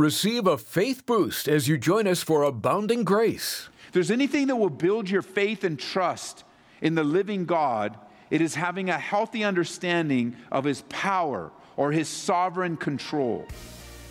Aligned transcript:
Receive 0.00 0.46
a 0.46 0.56
faith 0.56 1.04
boost 1.04 1.46
as 1.46 1.68
you 1.68 1.76
join 1.76 2.06
us 2.06 2.22
for 2.22 2.42
Abounding 2.42 3.04
Grace. 3.04 3.68
If 3.86 3.92
there's 3.92 4.10
anything 4.10 4.46
that 4.46 4.56
will 4.56 4.70
build 4.70 5.10
your 5.10 5.20
faith 5.20 5.62
and 5.62 5.78
trust 5.78 6.42
in 6.80 6.94
the 6.94 7.04
living 7.04 7.44
God, 7.44 7.98
it 8.30 8.40
is 8.40 8.54
having 8.54 8.88
a 8.88 8.98
healthy 8.98 9.44
understanding 9.44 10.36
of 10.50 10.64
His 10.64 10.80
power 10.88 11.52
or 11.76 11.92
His 11.92 12.08
sovereign 12.08 12.78
control. 12.78 13.46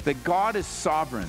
That 0.04 0.23
God 0.23 0.55
is 0.55 0.67
sovereign 0.67 1.28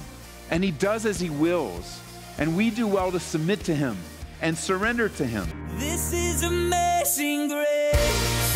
and 0.50 0.62
He 0.62 0.72
does 0.72 1.06
as 1.06 1.18
He 1.18 1.30
wills, 1.30 1.98
and 2.36 2.54
we 2.54 2.68
do 2.68 2.86
well 2.86 3.11
to 3.12 3.18
submit 3.18 3.64
to 3.64 3.74
Him 3.74 3.96
and 4.42 4.54
surrender 4.58 5.08
to 5.08 5.24
Him. 5.24 5.48
This 5.79 6.12
is 6.12 6.42
amazing 6.42 7.48
grace. 7.48 8.52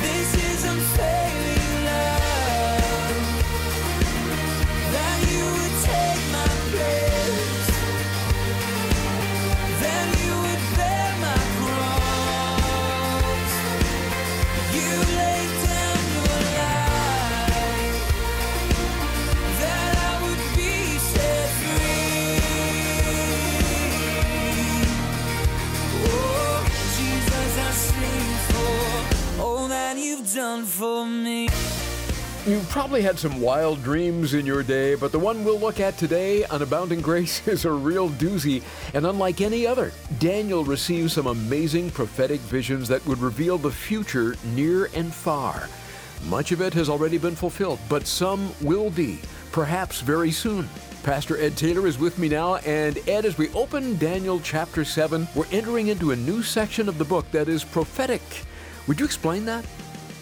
This 0.00 0.34
is 0.34 0.64
unfailing 0.64 1.23
You 32.46 32.60
probably 32.68 33.00
had 33.00 33.18
some 33.18 33.40
wild 33.40 33.82
dreams 33.82 34.34
in 34.34 34.44
your 34.44 34.62
day, 34.62 34.96
but 34.96 35.12
the 35.12 35.18
one 35.18 35.46
we'll 35.46 35.58
look 35.58 35.80
at 35.80 35.96
today 35.96 36.44
on 36.44 36.60
Abounding 36.60 37.00
Grace 37.00 37.48
is 37.48 37.64
a 37.64 37.72
real 37.72 38.10
doozy. 38.10 38.62
And 38.92 39.06
unlike 39.06 39.40
any 39.40 39.66
other, 39.66 39.92
Daniel 40.18 40.62
received 40.62 41.12
some 41.12 41.26
amazing 41.26 41.90
prophetic 41.90 42.40
visions 42.40 42.86
that 42.88 43.04
would 43.06 43.16
reveal 43.16 43.56
the 43.56 43.70
future 43.70 44.36
near 44.52 44.90
and 44.94 45.10
far. 45.10 45.70
Much 46.26 46.52
of 46.52 46.60
it 46.60 46.74
has 46.74 46.90
already 46.90 47.16
been 47.16 47.34
fulfilled, 47.34 47.78
but 47.88 48.06
some 48.06 48.52
will 48.60 48.90
be, 48.90 49.20
perhaps 49.50 50.02
very 50.02 50.30
soon. 50.30 50.68
Pastor 51.02 51.40
Ed 51.40 51.56
Taylor 51.56 51.86
is 51.86 51.98
with 51.98 52.18
me 52.18 52.28
now, 52.28 52.56
and 52.56 52.98
Ed, 53.08 53.24
as 53.24 53.38
we 53.38 53.50
open 53.54 53.96
Daniel 53.96 54.38
chapter 54.38 54.84
7, 54.84 55.26
we're 55.34 55.46
entering 55.50 55.88
into 55.88 56.10
a 56.10 56.16
new 56.16 56.42
section 56.42 56.90
of 56.90 56.98
the 56.98 57.06
book 57.06 57.24
that 57.30 57.48
is 57.48 57.64
prophetic. 57.64 58.20
Would 58.86 59.00
you 59.00 59.06
explain 59.06 59.46
that? 59.46 59.64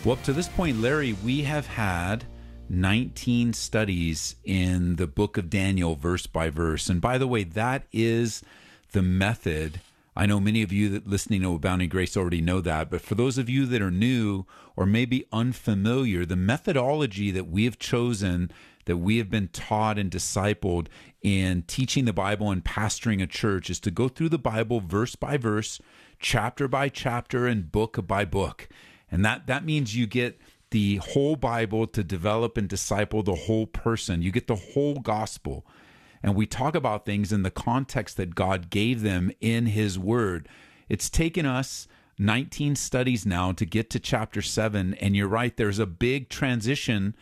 Well, 0.04 0.14
up 0.14 0.24
to 0.24 0.32
this 0.32 0.48
point, 0.48 0.80
Larry, 0.80 1.12
we 1.12 1.42
have 1.42 1.68
had 1.68 2.24
19 2.68 3.52
studies 3.52 4.34
in 4.42 4.96
the 4.96 5.06
book 5.06 5.38
of 5.38 5.48
Daniel, 5.48 5.94
verse 5.94 6.26
by 6.26 6.50
verse. 6.50 6.88
And 6.88 7.00
by 7.00 7.18
the 7.18 7.28
way, 7.28 7.44
that 7.44 7.84
is 7.92 8.42
the 8.90 9.02
method. 9.02 9.80
I 10.16 10.26
know 10.26 10.40
many 10.40 10.60
of 10.62 10.72
you 10.72 10.88
that 10.88 11.06
listening 11.06 11.42
to 11.42 11.54
Abounding 11.54 11.88
Grace 11.88 12.16
already 12.16 12.40
know 12.40 12.60
that, 12.60 12.90
but 12.90 13.00
for 13.00 13.14
those 13.14 13.38
of 13.38 13.48
you 13.48 13.64
that 13.66 13.80
are 13.80 13.92
new 13.92 14.44
or 14.74 14.86
maybe 14.86 15.28
unfamiliar, 15.30 16.26
the 16.26 16.34
methodology 16.34 17.30
that 17.30 17.46
we 17.46 17.64
have 17.64 17.78
chosen, 17.78 18.50
that 18.86 18.96
we 18.96 19.18
have 19.18 19.30
been 19.30 19.48
taught 19.52 20.00
and 20.00 20.10
discipled 20.10 20.88
in 21.22 21.62
teaching 21.68 22.06
the 22.06 22.12
Bible 22.12 22.50
and 22.50 22.64
pastoring 22.64 23.22
a 23.22 23.26
church 23.28 23.70
is 23.70 23.78
to 23.78 23.92
go 23.92 24.08
through 24.08 24.30
the 24.30 24.36
Bible 24.36 24.80
verse 24.80 25.14
by 25.14 25.36
verse, 25.36 25.80
chapter 26.18 26.66
by 26.66 26.88
chapter, 26.88 27.46
and 27.46 27.70
book 27.70 28.04
by 28.08 28.24
book. 28.24 28.68
And 29.12 29.24
that, 29.24 29.46
that 29.46 29.64
means 29.64 29.94
you 29.94 30.06
get 30.08 30.40
the 30.70 30.96
whole 30.96 31.36
Bible 31.36 31.86
to 31.86 32.02
develop 32.02 32.56
and 32.56 32.66
disciple 32.66 33.22
the 33.22 33.34
whole 33.34 33.66
person. 33.66 34.22
You 34.22 34.32
get 34.32 34.46
the 34.46 34.56
whole 34.56 34.96
gospel. 34.96 35.66
And 36.22 36.34
we 36.34 36.46
talk 36.46 36.74
about 36.74 37.04
things 37.04 37.30
in 37.30 37.42
the 37.42 37.50
context 37.50 38.16
that 38.16 38.34
God 38.34 38.70
gave 38.70 39.02
them 39.02 39.30
in 39.40 39.66
His 39.66 39.98
Word. 39.98 40.48
It's 40.88 41.10
taken 41.10 41.44
us 41.44 41.86
19 42.18 42.74
studies 42.76 43.26
now 43.26 43.52
to 43.52 43.66
get 43.66 43.90
to 43.90 44.00
chapter 44.00 44.40
7. 44.40 44.94
And 44.94 45.14
you're 45.14 45.28
right, 45.28 45.56
there's 45.56 45.78
a 45.78 45.86
big 45.86 46.30
transition 46.30 47.14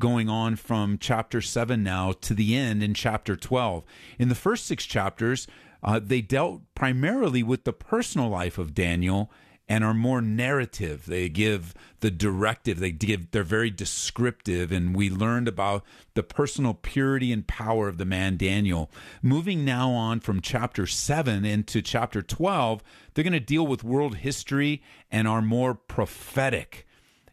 going 0.00 0.28
on 0.28 0.56
from 0.56 0.98
chapter 0.98 1.40
7 1.40 1.82
now 1.82 2.12
to 2.12 2.34
the 2.34 2.56
end 2.56 2.82
in 2.82 2.92
chapter 2.92 3.36
12. 3.36 3.84
In 4.18 4.28
the 4.28 4.34
first 4.34 4.66
six 4.66 4.84
chapters, 4.84 5.46
uh, 5.82 6.00
they 6.02 6.20
dealt 6.20 6.62
primarily 6.74 7.42
with 7.42 7.64
the 7.64 7.72
personal 7.72 8.28
life 8.28 8.58
of 8.58 8.74
Daniel 8.74 9.30
and 9.68 9.82
are 9.82 9.94
more 9.94 10.22
narrative. 10.22 11.06
They 11.06 11.28
give 11.28 11.74
the 12.00 12.10
directive. 12.10 12.78
They 12.78 12.92
give. 12.92 13.30
They're 13.30 13.42
very 13.42 13.70
descriptive, 13.70 14.70
and 14.70 14.94
we 14.94 15.10
learned 15.10 15.48
about 15.48 15.84
the 16.14 16.22
personal 16.22 16.74
purity 16.74 17.32
and 17.32 17.46
power 17.46 17.88
of 17.88 17.98
the 17.98 18.04
man 18.04 18.36
Daniel. 18.36 18.90
Moving 19.22 19.64
now 19.64 19.90
on 19.90 20.20
from 20.20 20.40
chapter 20.40 20.86
seven 20.86 21.44
into 21.44 21.82
chapter 21.82 22.22
twelve, 22.22 22.82
they're 23.14 23.24
going 23.24 23.32
to 23.32 23.40
deal 23.40 23.66
with 23.66 23.82
world 23.82 24.16
history 24.16 24.82
and 25.10 25.26
are 25.26 25.42
more 25.42 25.74
prophetic. 25.74 26.86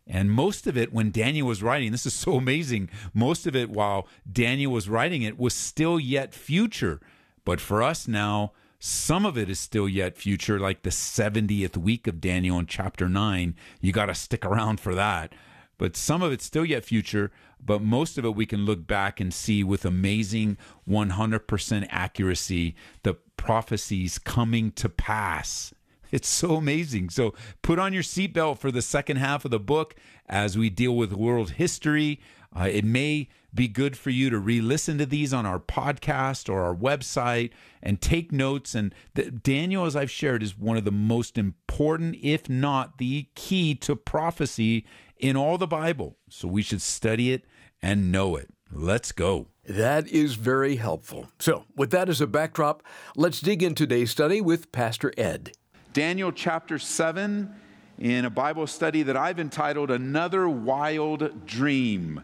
And 0.05 0.29
most 0.29 0.67
of 0.67 0.75
it, 0.75 0.91
when 0.91 1.11
Daniel 1.11 1.47
was 1.47 1.63
writing, 1.63 1.91
this 1.93 2.05
is 2.05 2.13
so 2.13 2.35
amazing. 2.35 2.89
Most 3.13 3.47
of 3.47 3.55
it, 3.55 3.69
while 3.69 4.07
Daniel 4.29 4.73
was 4.73 4.89
writing 4.89 5.21
it, 5.21 5.39
was 5.39 5.53
still 5.53 5.97
yet 5.97 6.33
future. 6.33 6.99
But 7.45 7.61
for 7.61 7.81
us 7.81 8.05
now, 8.05 8.51
some 8.85 9.25
of 9.25 9.37
it 9.37 9.49
is 9.49 9.61
still 9.61 9.87
yet 9.87 10.17
future, 10.17 10.59
like 10.59 10.83
the 10.83 10.89
70th 10.89 11.77
week 11.77 12.05
of 12.05 12.19
Daniel 12.19 12.59
in 12.59 12.65
chapter 12.65 13.07
9. 13.07 13.55
You 13.79 13.93
got 13.93 14.07
to 14.07 14.13
stick 14.13 14.45
around 14.45 14.81
for 14.81 14.93
that. 14.93 15.31
But 15.77 15.95
some 15.95 16.21
of 16.21 16.33
it's 16.33 16.43
still 16.43 16.65
yet 16.65 16.83
future, 16.83 17.31
but 17.65 17.81
most 17.81 18.17
of 18.17 18.25
it 18.25 18.35
we 18.35 18.45
can 18.45 18.65
look 18.65 18.85
back 18.85 19.21
and 19.21 19.33
see 19.33 19.63
with 19.63 19.85
amazing 19.85 20.57
100% 20.85 21.87
accuracy 21.91 22.75
the 23.03 23.13
prophecies 23.37 24.19
coming 24.19 24.73
to 24.73 24.89
pass. 24.89 25.73
It's 26.11 26.27
so 26.27 26.57
amazing. 26.57 27.09
So 27.09 27.33
put 27.61 27.79
on 27.79 27.93
your 27.93 28.03
seatbelt 28.03 28.57
for 28.57 28.69
the 28.69 28.81
second 28.81 29.15
half 29.15 29.45
of 29.45 29.51
the 29.51 29.61
book 29.61 29.95
as 30.27 30.57
we 30.57 30.69
deal 30.69 30.97
with 30.97 31.13
world 31.13 31.51
history. 31.51 32.19
Uh, 32.55 32.69
it 32.71 32.85
may 32.85 33.29
be 33.53 33.67
good 33.67 33.97
for 33.97 34.09
you 34.09 34.29
to 34.29 34.39
re 34.39 34.61
listen 34.61 34.97
to 34.97 35.05
these 35.05 35.33
on 35.33 35.45
our 35.45 35.59
podcast 35.59 36.49
or 36.49 36.63
our 36.63 36.75
website 36.75 37.51
and 37.81 38.01
take 38.01 38.31
notes. 38.31 38.73
And 38.75 38.93
the, 39.13 39.31
Daniel, 39.31 39.85
as 39.85 39.95
I've 39.95 40.11
shared, 40.11 40.43
is 40.43 40.57
one 40.57 40.77
of 40.77 40.85
the 40.85 40.91
most 40.91 41.37
important, 41.37 42.17
if 42.21 42.49
not 42.49 42.97
the 42.97 43.27
key 43.35 43.75
to 43.75 43.95
prophecy 43.95 44.85
in 45.17 45.37
all 45.37 45.57
the 45.57 45.67
Bible. 45.67 46.17
So 46.29 46.47
we 46.47 46.61
should 46.61 46.81
study 46.81 47.31
it 47.31 47.45
and 47.81 48.11
know 48.11 48.35
it. 48.35 48.49
Let's 48.71 49.11
go. 49.11 49.47
That 49.67 50.07
is 50.07 50.33
very 50.33 50.77
helpful. 50.77 51.27
So, 51.39 51.65
with 51.75 51.91
that 51.91 52.09
as 52.09 52.19
a 52.19 52.27
backdrop, 52.27 52.83
let's 53.15 53.39
dig 53.39 53.61
into 53.61 53.85
today's 53.85 54.11
study 54.11 54.41
with 54.41 54.71
Pastor 54.71 55.13
Ed. 55.17 55.51
Daniel 55.93 56.31
chapter 56.31 56.79
7 56.79 57.53
in 57.99 58.25
a 58.25 58.29
Bible 58.29 58.67
study 58.67 59.03
that 59.03 59.15
I've 59.15 59.39
entitled 59.39 59.91
Another 59.91 60.49
Wild 60.49 61.45
Dream. 61.45 62.23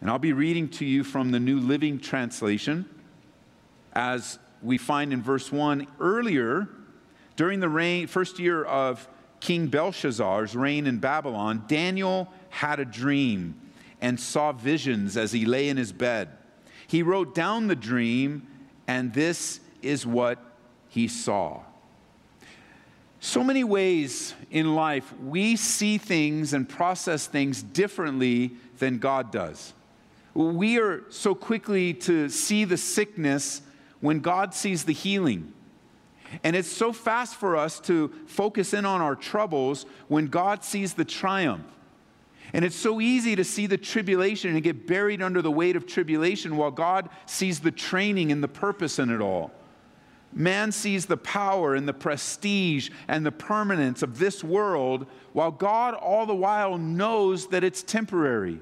And 0.00 0.08
I'll 0.10 0.18
be 0.18 0.32
reading 0.32 0.68
to 0.70 0.84
you 0.84 1.02
from 1.02 1.32
the 1.32 1.40
New 1.40 1.58
Living 1.58 1.98
Translation. 1.98 2.88
As 3.92 4.38
we 4.62 4.78
find 4.78 5.12
in 5.12 5.22
verse 5.22 5.50
1, 5.50 5.86
earlier, 5.98 6.68
during 7.36 7.58
the 7.60 7.68
reign, 7.68 8.06
first 8.06 8.38
year 8.38 8.64
of 8.64 9.08
King 9.40 9.66
Belshazzar's 9.66 10.54
reign 10.54 10.86
in 10.86 10.98
Babylon, 10.98 11.64
Daniel 11.66 12.32
had 12.50 12.78
a 12.78 12.84
dream 12.84 13.60
and 14.00 14.18
saw 14.18 14.52
visions 14.52 15.16
as 15.16 15.32
he 15.32 15.44
lay 15.44 15.68
in 15.68 15.76
his 15.76 15.92
bed. 15.92 16.28
He 16.86 17.02
wrote 17.02 17.34
down 17.34 17.66
the 17.66 17.76
dream, 17.76 18.46
and 18.86 19.12
this 19.12 19.60
is 19.82 20.06
what 20.06 20.38
he 20.88 21.08
saw. 21.08 21.62
So 23.20 23.42
many 23.42 23.64
ways 23.64 24.32
in 24.50 24.76
life 24.76 25.12
we 25.18 25.56
see 25.56 25.98
things 25.98 26.52
and 26.52 26.68
process 26.68 27.26
things 27.26 27.62
differently 27.62 28.52
than 28.78 28.98
God 28.98 29.32
does. 29.32 29.72
We 30.34 30.78
are 30.78 31.04
so 31.08 31.34
quickly 31.34 31.94
to 31.94 32.28
see 32.28 32.64
the 32.64 32.76
sickness 32.76 33.62
when 34.00 34.20
God 34.20 34.54
sees 34.54 34.84
the 34.84 34.92
healing. 34.92 35.52
And 36.44 36.54
it's 36.54 36.70
so 36.70 36.92
fast 36.92 37.36
for 37.36 37.56
us 37.56 37.80
to 37.80 38.12
focus 38.26 38.74
in 38.74 38.84
on 38.84 39.00
our 39.00 39.16
troubles 39.16 39.86
when 40.08 40.26
God 40.26 40.62
sees 40.62 40.94
the 40.94 41.04
triumph. 41.04 41.64
And 42.52 42.64
it's 42.64 42.76
so 42.76 43.00
easy 43.00 43.36
to 43.36 43.44
see 43.44 43.66
the 43.66 43.76
tribulation 43.76 44.54
and 44.54 44.62
get 44.62 44.86
buried 44.86 45.22
under 45.22 45.42
the 45.42 45.50
weight 45.50 45.76
of 45.76 45.86
tribulation 45.86 46.56
while 46.56 46.70
God 46.70 47.08
sees 47.26 47.60
the 47.60 47.70
training 47.70 48.32
and 48.32 48.42
the 48.42 48.48
purpose 48.48 48.98
in 48.98 49.10
it 49.10 49.20
all. 49.20 49.50
Man 50.32 50.72
sees 50.72 51.06
the 51.06 51.16
power 51.16 51.74
and 51.74 51.88
the 51.88 51.94
prestige 51.94 52.90
and 53.06 53.24
the 53.24 53.32
permanence 53.32 54.02
of 54.02 54.18
this 54.18 54.44
world, 54.44 55.06
while 55.32 55.50
God 55.50 55.94
all 55.94 56.26
the 56.26 56.34
while 56.34 56.76
knows 56.76 57.48
that 57.48 57.64
it's 57.64 57.82
temporary. 57.82 58.60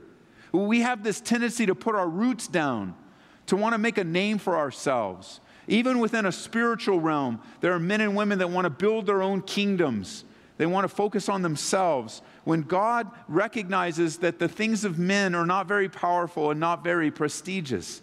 We 0.53 0.81
have 0.81 1.03
this 1.03 1.21
tendency 1.21 1.67
to 1.67 1.75
put 1.75 1.95
our 1.95 2.09
roots 2.09 2.47
down, 2.47 2.95
to 3.47 3.57
want 3.57 3.75
to 3.75 3.79
make 3.79 3.99
a 3.99 4.05
name 4.05 4.39
for 4.39 4.57
ourselves. 4.57 5.41
Even 5.69 5.99
within 5.99 6.27
a 6.27 6.33
spiritual 6.33 7.01
realm, 7.01 7.41
there 7.61 7.73
are 7.73 7.81
men 7.81 8.01
and 8.01 8.17
women 8.17 8.39
that 8.39 8.51
want 8.51 8.65
to 8.65 8.71
build 8.71 9.07
their 9.07 9.23
own 9.23 9.43
kingdoms. 9.43 10.25
They 10.59 10.67
want 10.67 10.85
to 10.85 10.95
focus 10.95 11.29
on 11.29 11.43
themselves 11.43 12.23
when 12.45 12.63
God 12.63 13.11
recognizes 13.29 14.19
that 14.19 14.39
the 14.39 14.49
things 14.49 14.85
of 14.85 14.99
men 14.99 15.35
are 15.35 15.45
not 15.45 15.67
very 15.67 15.89
powerful 15.89 16.51
and 16.51 16.61
not 16.61 16.83
very 16.83 17.11
prestigious. 17.11 18.01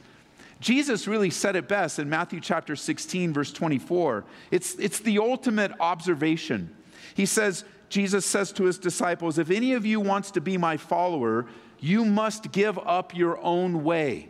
Jesus 0.59 1.07
really 1.07 1.29
said 1.29 1.55
it 1.55 1.67
best 1.67 1.99
in 1.99 2.09
Matthew 2.09 2.39
chapter 2.39 2.75
16, 2.75 3.33
verse 3.33 3.51
24. 3.51 4.23
It's, 4.51 4.75
it's 4.75 4.99
the 4.99 5.19
ultimate 5.19 5.71
observation. 5.79 6.73
He 7.15 7.25
says, 7.25 7.65
Jesus 7.89 8.25
says 8.25 8.51
to 8.53 8.63
his 8.63 8.77
disciples, 8.77 9.37
If 9.37 9.51
any 9.51 9.73
of 9.73 9.85
you 9.85 9.99
wants 9.99 10.31
to 10.31 10.41
be 10.41 10.57
my 10.57 10.77
follower, 10.77 11.47
you 11.83 12.05
must 12.05 12.53
give 12.53 12.79
up 12.79 13.13
your 13.13 13.37
own 13.43 13.83
way. 13.83 14.29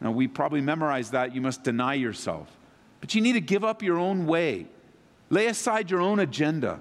Now, 0.00 0.12
we 0.12 0.28
probably 0.28 0.60
memorized 0.60 1.10
that. 1.10 1.34
You 1.34 1.40
must 1.40 1.64
deny 1.64 1.94
yourself. 1.94 2.56
But 3.00 3.16
you 3.16 3.20
need 3.20 3.32
to 3.32 3.40
give 3.40 3.64
up 3.64 3.82
your 3.82 3.98
own 3.98 4.26
way, 4.26 4.68
lay 5.28 5.48
aside 5.48 5.90
your 5.90 6.00
own 6.00 6.20
agenda, 6.20 6.78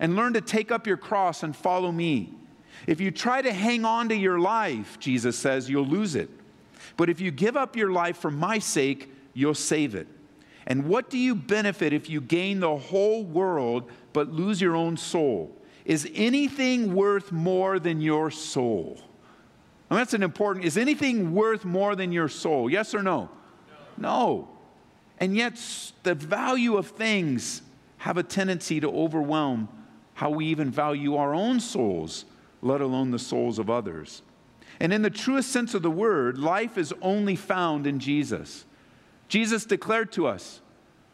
and 0.00 0.16
learn 0.16 0.32
to 0.32 0.40
take 0.40 0.72
up 0.72 0.88
your 0.88 0.96
cross 0.96 1.44
and 1.44 1.54
follow 1.54 1.92
me. 1.92 2.34
If 2.88 3.00
you 3.00 3.12
try 3.12 3.40
to 3.40 3.52
hang 3.52 3.84
on 3.84 4.08
to 4.08 4.16
your 4.16 4.40
life, 4.40 4.98
Jesus 4.98 5.38
says, 5.38 5.70
you'll 5.70 5.86
lose 5.86 6.16
it. 6.16 6.30
But 6.96 7.08
if 7.08 7.20
you 7.20 7.30
give 7.30 7.56
up 7.56 7.76
your 7.76 7.92
life 7.92 8.16
for 8.16 8.32
my 8.32 8.58
sake, 8.58 9.08
you'll 9.34 9.54
save 9.54 9.94
it. 9.94 10.08
And 10.66 10.86
what 10.86 11.10
do 11.10 11.16
you 11.16 11.36
benefit 11.36 11.92
if 11.92 12.10
you 12.10 12.20
gain 12.20 12.58
the 12.58 12.76
whole 12.76 13.22
world 13.22 13.88
but 14.12 14.32
lose 14.32 14.60
your 14.60 14.74
own 14.74 14.96
soul? 14.96 15.56
Is 15.84 16.10
anything 16.12 16.92
worth 16.92 17.30
more 17.30 17.78
than 17.78 18.00
your 18.00 18.32
soul? 18.32 19.00
And 19.90 19.98
that's 19.98 20.14
an 20.14 20.22
important, 20.22 20.64
is 20.64 20.76
anything 20.76 21.34
worth 21.34 21.64
more 21.64 21.96
than 21.96 22.12
your 22.12 22.28
soul? 22.28 22.70
Yes 22.70 22.94
or 22.94 23.02
no? 23.02 23.30
No. 23.96 24.08
no. 24.08 24.48
And 25.18 25.36
yet, 25.36 25.60
the 26.02 26.14
value 26.14 26.76
of 26.76 26.88
things 26.88 27.62
have 27.98 28.16
a 28.16 28.22
tendency 28.22 28.80
to 28.80 28.88
overwhelm 28.88 29.68
how 30.14 30.30
we 30.30 30.46
even 30.46 30.70
value 30.70 31.16
our 31.16 31.34
own 31.34 31.60
souls, 31.60 32.24
let 32.60 32.80
alone 32.80 33.10
the 33.10 33.18
souls 33.18 33.58
of 33.58 33.70
others. 33.70 34.22
And 34.80 34.92
in 34.92 35.02
the 35.02 35.10
truest 35.10 35.50
sense 35.50 35.74
of 35.74 35.82
the 35.82 35.90
word, 35.90 36.38
life 36.38 36.78
is 36.78 36.92
only 37.02 37.36
found 37.36 37.86
in 37.86 37.98
Jesus. 37.98 38.64
Jesus 39.28 39.64
declared 39.64 40.12
to 40.12 40.26
us 40.26 40.60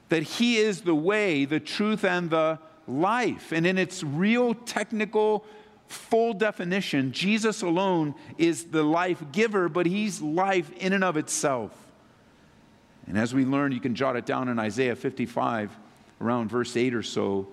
that 0.08 0.22
He 0.22 0.56
is 0.56 0.82
the 0.82 0.94
way, 0.94 1.44
the 1.44 1.60
truth, 1.60 2.04
and 2.04 2.30
the 2.30 2.58
life. 2.86 3.52
And 3.52 3.66
in 3.66 3.78
its 3.78 4.02
real 4.02 4.54
technical, 4.54 5.44
full 5.88 6.34
definition, 6.34 7.12
Jesus 7.12 7.62
alone 7.62 8.14
is 8.38 8.64
the 8.64 8.82
life 8.82 9.22
giver, 9.32 9.68
but 9.68 9.86
He's 9.86 10.20
life 10.20 10.70
in 10.78 10.92
and 10.92 11.04
of 11.04 11.16
itself. 11.16 11.72
And 13.06 13.18
as 13.18 13.34
we 13.34 13.44
learn, 13.44 13.72
you 13.72 13.80
can 13.80 13.94
jot 13.94 14.16
it 14.16 14.24
down 14.26 14.48
in 14.48 14.58
Isaiah 14.58 14.96
55, 14.96 15.70
around 16.20 16.48
verse 16.48 16.76
8 16.76 16.94
or 16.94 17.02
so 17.02 17.48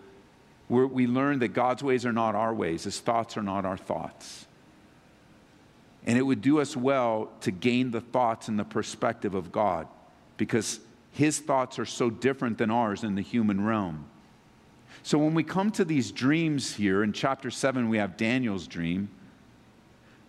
where 0.71 0.87
we 0.87 1.05
learn 1.05 1.39
that 1.39 1.49
God's 1.49 1.83
ways 1.83 2.05
are 2.05 2.13
not 2.13 2.33
our 2.33 2.53
ways, 2.53 2.85
His 2.85 2.97
thoughts 2.97 3.35
are 3.35 3.43
not 3.43 3.65
our 3.65 3.75
thoughts. 3.75 4.45
And 6.05 6.17
it 6.17 6.21
would 6.21 6.41
do 6.41 6.61
us 6.61 6.77
well 6.77 7.29
to 7.41 7.51
gain 7.51 7.91
the 7.91 7.99
thoughts 7.99 8.47
and 8.47 8.57
the 8.57 8.63
perspective 8.63 9.35
of 9.35 9.51
God 9.51 9.85
because 10.37 10.79
His 11.11 11.39
thoughts 11.39 11.77
are 11.77 11.85
so 11.85 12.09
different 12.09 12.57
than 12.57 12.71
ours 12.71 13.03
in 13.03 13.15
the 13.15 13.21
human 13.21 13.65
realm. 13.65 14.05
So 15.03 15.17
when 15.17 15.33
we 15.33 15.43
come 15.43 15.71
to 15.71 15.85
these 15.85 16.11
dreams 16.11 16.75
here, 16.75 17.03
in 17.03 17.13
chapter 17.13 17.49
7, 17.49 17.89
we 17.89 17.97
have 17.97 18.17
Daniel's 18.17 18.67
dream. 18.67 19.09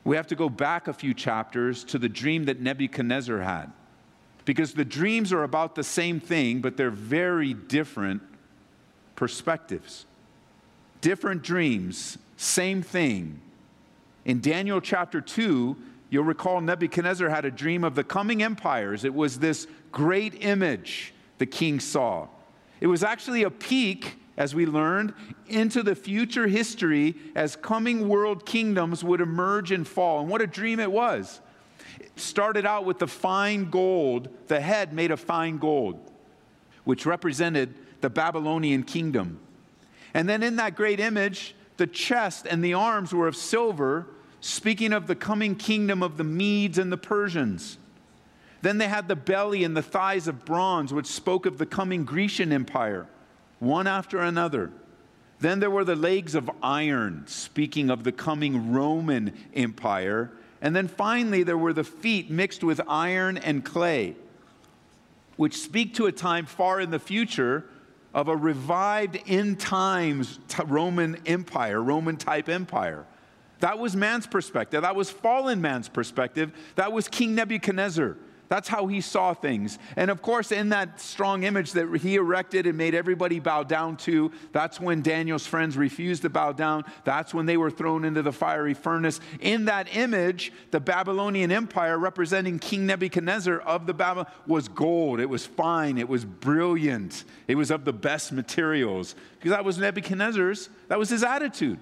We 0.04 0.16
have 0.16 0.26
to 0.28 0.34
go 0.34 0.48
back 0.48 0.88
a 0.88 0.92
few 0.92 1.14
chapters 1.14 1.84
to 1.84 1.98
the 1.98 2.08
dream 2.08 2.46
that 2.46 2.60
Nebuchadnezzar 2.60 3.40
had. 3.40 3.72
Because 4.44 4.74
the 4.74 4.84
dreams 4.84 5.32
are 5.32 5.44
about 5.44 5.74
the 5.74 5.84
same 5.84 6.18
thing, 6.18 6.60
but 6.60 6.76
they're 6.76 6.90
very 6.90 7.54
different 7.54 8.22
perspectives 9.14 10.06
different 11.02 11.42
dreams, 11.42 12.16
same 12.38 12.80
thing. 12.80 13.42
In 14.24 14.40
Daniel 14.40 14.80
chapter 14.80 15.20
2, 15.20 15.76
you'll 16.08 16.24
recall 16.24 16.60
Nebuchadnezzar 16.62 17.28
had 17.28 17.44
a 17.44 17.50
dream 17.50 17.84
of 17.84 17.94
the 17.94 18.04
coming 18.04 18.42
empires. 18.42 19.04
It 19.04 19.12
was 19.12 19.38
this 19.38 19.66
great 19.90 20.42
image 20.42 21.12
the 21.36 21.44
king 21.44 21.80
saw. 21.80 22.28
It 22.80 22.86
was 22.86 23.02
actually 23.02 23.42
a 23.42 23.50
peek, 23.50 24.16
as 24.36 24.54
we 24.54 24.66
learned, 24.66 25.14
into 25.48 25.82
the 25.82 25.94
future 25.94 26.46
history 26.46 27.14
as 27.34 27.56
coming 27.56 28.08
world 28.08 28.46
kingdoms 28.46 29.04
would 29.04 29.20
emerge 29.20 29.70
and 29.72 29.86
fall. 29.86 30.20
And 30.20 30.28
what 30.28 30.40
a 30.40 30.46
dream 30.46 30.80
it 30.80 30.90
was! 30.90 31.40
It 32.00 32.18
started 32.18 32.64
out 32.64 32.84
with 32.84 32.98
the 32.98 33.06
fine 33.06 33.70
gold, 33.70 34.28
the 34.48 34.60
head 34.60 34.92
made 34.92 35.10
of 35.10 35.20
fine 35.20 35.58
gold, 35.58 36.10
which 36.84 37.06
represented 37.06 37.74
the 38.00 38.10
Babylonian 38.10 38.82
kingdom. 38.82 39.40
And 40.14 40.28
then 40.28 40.42
in 40.42 40.56
that 40.56 40.76
great 40.76 41.00
image, 41.00 41.54
the 41.76 41.86
chest 41.86 42.46
and 42.48 42.64
the 42.64 42.74
arms 42.74 43.12
were 43.12 43.28
of 43.28 43.36
silver, 43.36 44.06
speaking 44.40 44.92
of 44.92 45.06
the 45.06 45.14
coming 45.14 45.54
kingdom 45.54 46.02
of 46.02 46.16
the 46.16 46.24
Medes 46.24 46.78
and 46.78 46.90
the 46.90 46.96
Persians. 46.96 47.78
Then 48.60 48.78
they 48.78 48.88
had 48.88 49.08
the 49.08 49.16
belly 49.16 49.64
and 49.64 49.76
the 49.76 49.82
thighs 49.82 50.28
of 50.28 50.44
bronze, 50.44 50.92
which 50.92 51.06
spoke 51.06 51.46
of 51.46 51.58
the 51.58 51.66
coming 51.66 52.04
Grecian 52.04 52.52
Empire, 52.52 53.06
one 53.62 53.86
after 53.86 54.18
another. 54.18 54.72
Then 55.38 55.60
there 55.60 55.70
were 55.70 55.84
the 55.84 55.96
legs 55.96 56.34
of 56.34 56.50
iron, 56.62 57.24
speaking 57.26 57.90
of 57.90 58.02
the 58.04 58.12
coming 58.12 58.72
Roman 58.72 59.32
Empire. 59.54 60.30
And 60.60 60.74
then 60.74 60.88
finally, 60.88 61.44
there 61.44 61.58
were 61.58 61.72
the 61.72 61.84
feet 61.84 62.30
mixed 62.30 62.64
with 62.64 62.80
iron 62.88 63.38
and 63.38 63.64
clay, 63.64 64.16
which 65.36 65.56
speak 65.56 65.94
to 65.94 66.06
a 66.06 66.12
time 66.12 66.46
far 66.46 66.80
in 66.80 66.90
the 66.90 66.98
future 66.98 67.64
of 68.12 68.28
a 68.28 68.36
revived 68.36 69.18
end 69.26 69.58
times 69.58 70.38
Roman 70.66 71.16
Empire, 71.24 71.82
Roman 71.82 72.16
type 72.16 72.48
empire. 72.48 73.06
That 73.60 73.78
was 73.78 73.94
man's 73.94 74.26
perspective. 74.26 74.82
That 74.82 74.96
was 74.96 75.08
fallen 75.08 75.60
man's 75.60 75.88
perspective. 75.88 76.52
That 76.74 76.92
was 76.92 77.06
King 77.06 77.36
Nebuchadnezzar. 77.36 78.16
That's 78.52 78.68
how 78.68 78.86
he 78.86 79.00
saw 79.00 79.32
things. 79.32 79.78
And 79.96 80.10
of 80.10 80.20
course, 80.20 80.52
in 80.52 80.68
that 80.68 81.00
strong 81.00 81.44
image 81.44 81.72
that 81.72 81.90
he 82.02 82.16
erected 82.16 82.66
and 82.66 82.76
made 82.76 82.94
everybody 82.94 83.38
bow 83.38 83.62
down 83.62 83.96
to, 84.04 84.30
that's 84.52 84.78
when 84.78 85.00
Daniel's 85.00 85.46
friends 85.46 85.74
refused 85.74 86.20
to 86.20 86.28
bow 86.28 86.52
down. 86.52 86.84
That's 87.04 87.32
when 87.32 87.46
they 87.46 87.56
were 87.56 87.70
thrown 87.70 88.04
into 88.04 88.20
the 88.20 88.30
fiery 88.30 88.74
furnace. 88.74 89.20
In 89.40 89.64
that 89.64 89.96
image, 89.96 90.52
the 90.70 90.80
Babylonian 90.80 91.50
Empire, 91.50 91.98
representing 91.98 92.58
King 92.58 92.84
Nebuchadnezzar 92.84 93.58
of 93.58 93.86
the 93.86 93.94
Babylon, 93.94 94.26
was 94.46 94.68
gold. 94.68 95.18
It 95.18 95.30
was 95.30 95.46
fine. 95.46 95.96
It 95.96 96.10
was 96.10 96.26
brilliant. 96.26 97.24
It 97.48 97.54
was 97.54 97.70
of 97.70 97.86
the 97.86 97.94
best 97.94 98.32
materials. 98.32 99.14
Because 99.38 99.52
that 99.52 99.64
was 99.64 99.78
Nebuchadnezzar's, 99.78 100.68
that 100.88 100.98
was 100.98 101.08
his 101.08 101.24
attitude. 101.24 101.78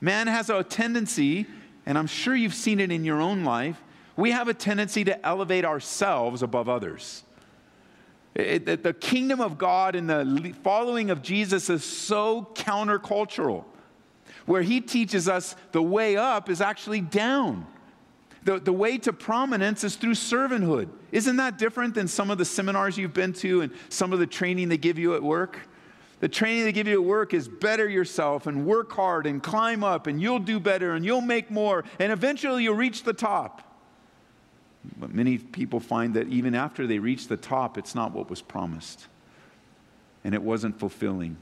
Man 0.00 0.28
has 0.28 0.50
a 0.50 0.62
tendency, 0.62 1.46
and 1.84 1.98
I'm 1.98 2.06
sure 2.06 2.36
you've 2.36 2.54
seen 2.54 2.78
it 2.78 2.92
in 2.92 3.04
your 3.04 3.20
own 3.20 3.42
life, 3.42 3.82
we 4.16 4.30
have 4.30 4.48
a 4.48 4.54
tendency 4.54 5.04
to 5.04 5.26
elevate 5.26 5.64
ourselves 5.64 6.42
above 6.42 6.68
others. 6.68 7.22
It, 8.34 8.68
it, 8.68 8.82
the 8.82 8.92
kingdom 8.92 9.40
of 9.40 9.56
God 9.56 9.94
and 9.94 10.08
the 10.10 10.54
following 10.62 11.10
of 11.10 11.22
Jesus 11.22 11.70
is 11.70 11.84
so 11.84 12.48
countercultural, 12.54 13.64
where 14.44 14.62
he 14.62 14.80
teaches 14.80 15.28
us 15.28 15.56
the 15.72 15.82
way 15.82 16.16
up 16.16 16.50
is 16.50 16.60
actually 16.60 17.00
down. 17.00 17.66
The, 18.44 18.60
the 18.60 18.72
way 18.72 18.96
to 18.98 19.12
prominence 19.12 19.82
is 19.82 19.96
through 19.96 20.12
servanthood. 20.12 20.88
Isn't 21.10 21.36
that 21.36 21.58
different 21.58 21.94
than 21.94 22.06
some 22.06 22.30
of 22.30 22.38
the 22.38 22.44
seminars 22.44 22.96
you've 22.96 23.14
been 23.14 23.32
to 23.34 23.62
and 23.62 23.72
some 23.88 24.12
of 24.12 24.18
the 24.18 24.26
training 24.26 24.68
they 24.68 24.76
give 24.76 24.98
you 24.98 25.14
at 25.14 25.22
work? 25.22 25.58
The 26.20 26.28
training 26.28 26.64
they 26.64 26.72
give 26.72 26.86
you 26.86 27.02
at 27.02 27.06
work 27.06 27.34
is 27.34 27.48
better 27.48 27.88
yourself 27.88 28.46
and 28.46 28.64
work 28.64 28.92
hard 28.92 29.26
and 29.26 29.42
climb 29.42 29.82
up 29.82 30.06
and 30.06 30.20
you'll 30.20 30.38
do 30.38 30.60
better 30.60 30.94
and 30.94 31.04
you'll 31.04 31.20
make 31.20 31.50
more 31.50 31.84
and 31.98 32.12
eventually 32.12 32.62
you'll 32.62 32.74
reach 32.74 33.02
the 33.02 33.12
top. 33.12 33.75
But 34.98 35.14
many 35.14 35.38
people 35.38 35.80
find 35.80 36.14
that 36.14 36.28
even 36.28 36.54
after 36.54 36.86
they 36.86 36.98
reach 36.98 37.28
the 37.28 37.36
top, 37.36 37.78
it's 37.78 37.94
not 37.94 38.12
what 38.12 38.30
was 38.30 38.42
promised. 38.42 39.06
And 40.24 40.34
it 40.34 40.42
wasn't 40.42 40.78
fulfilling. 40.78 41.36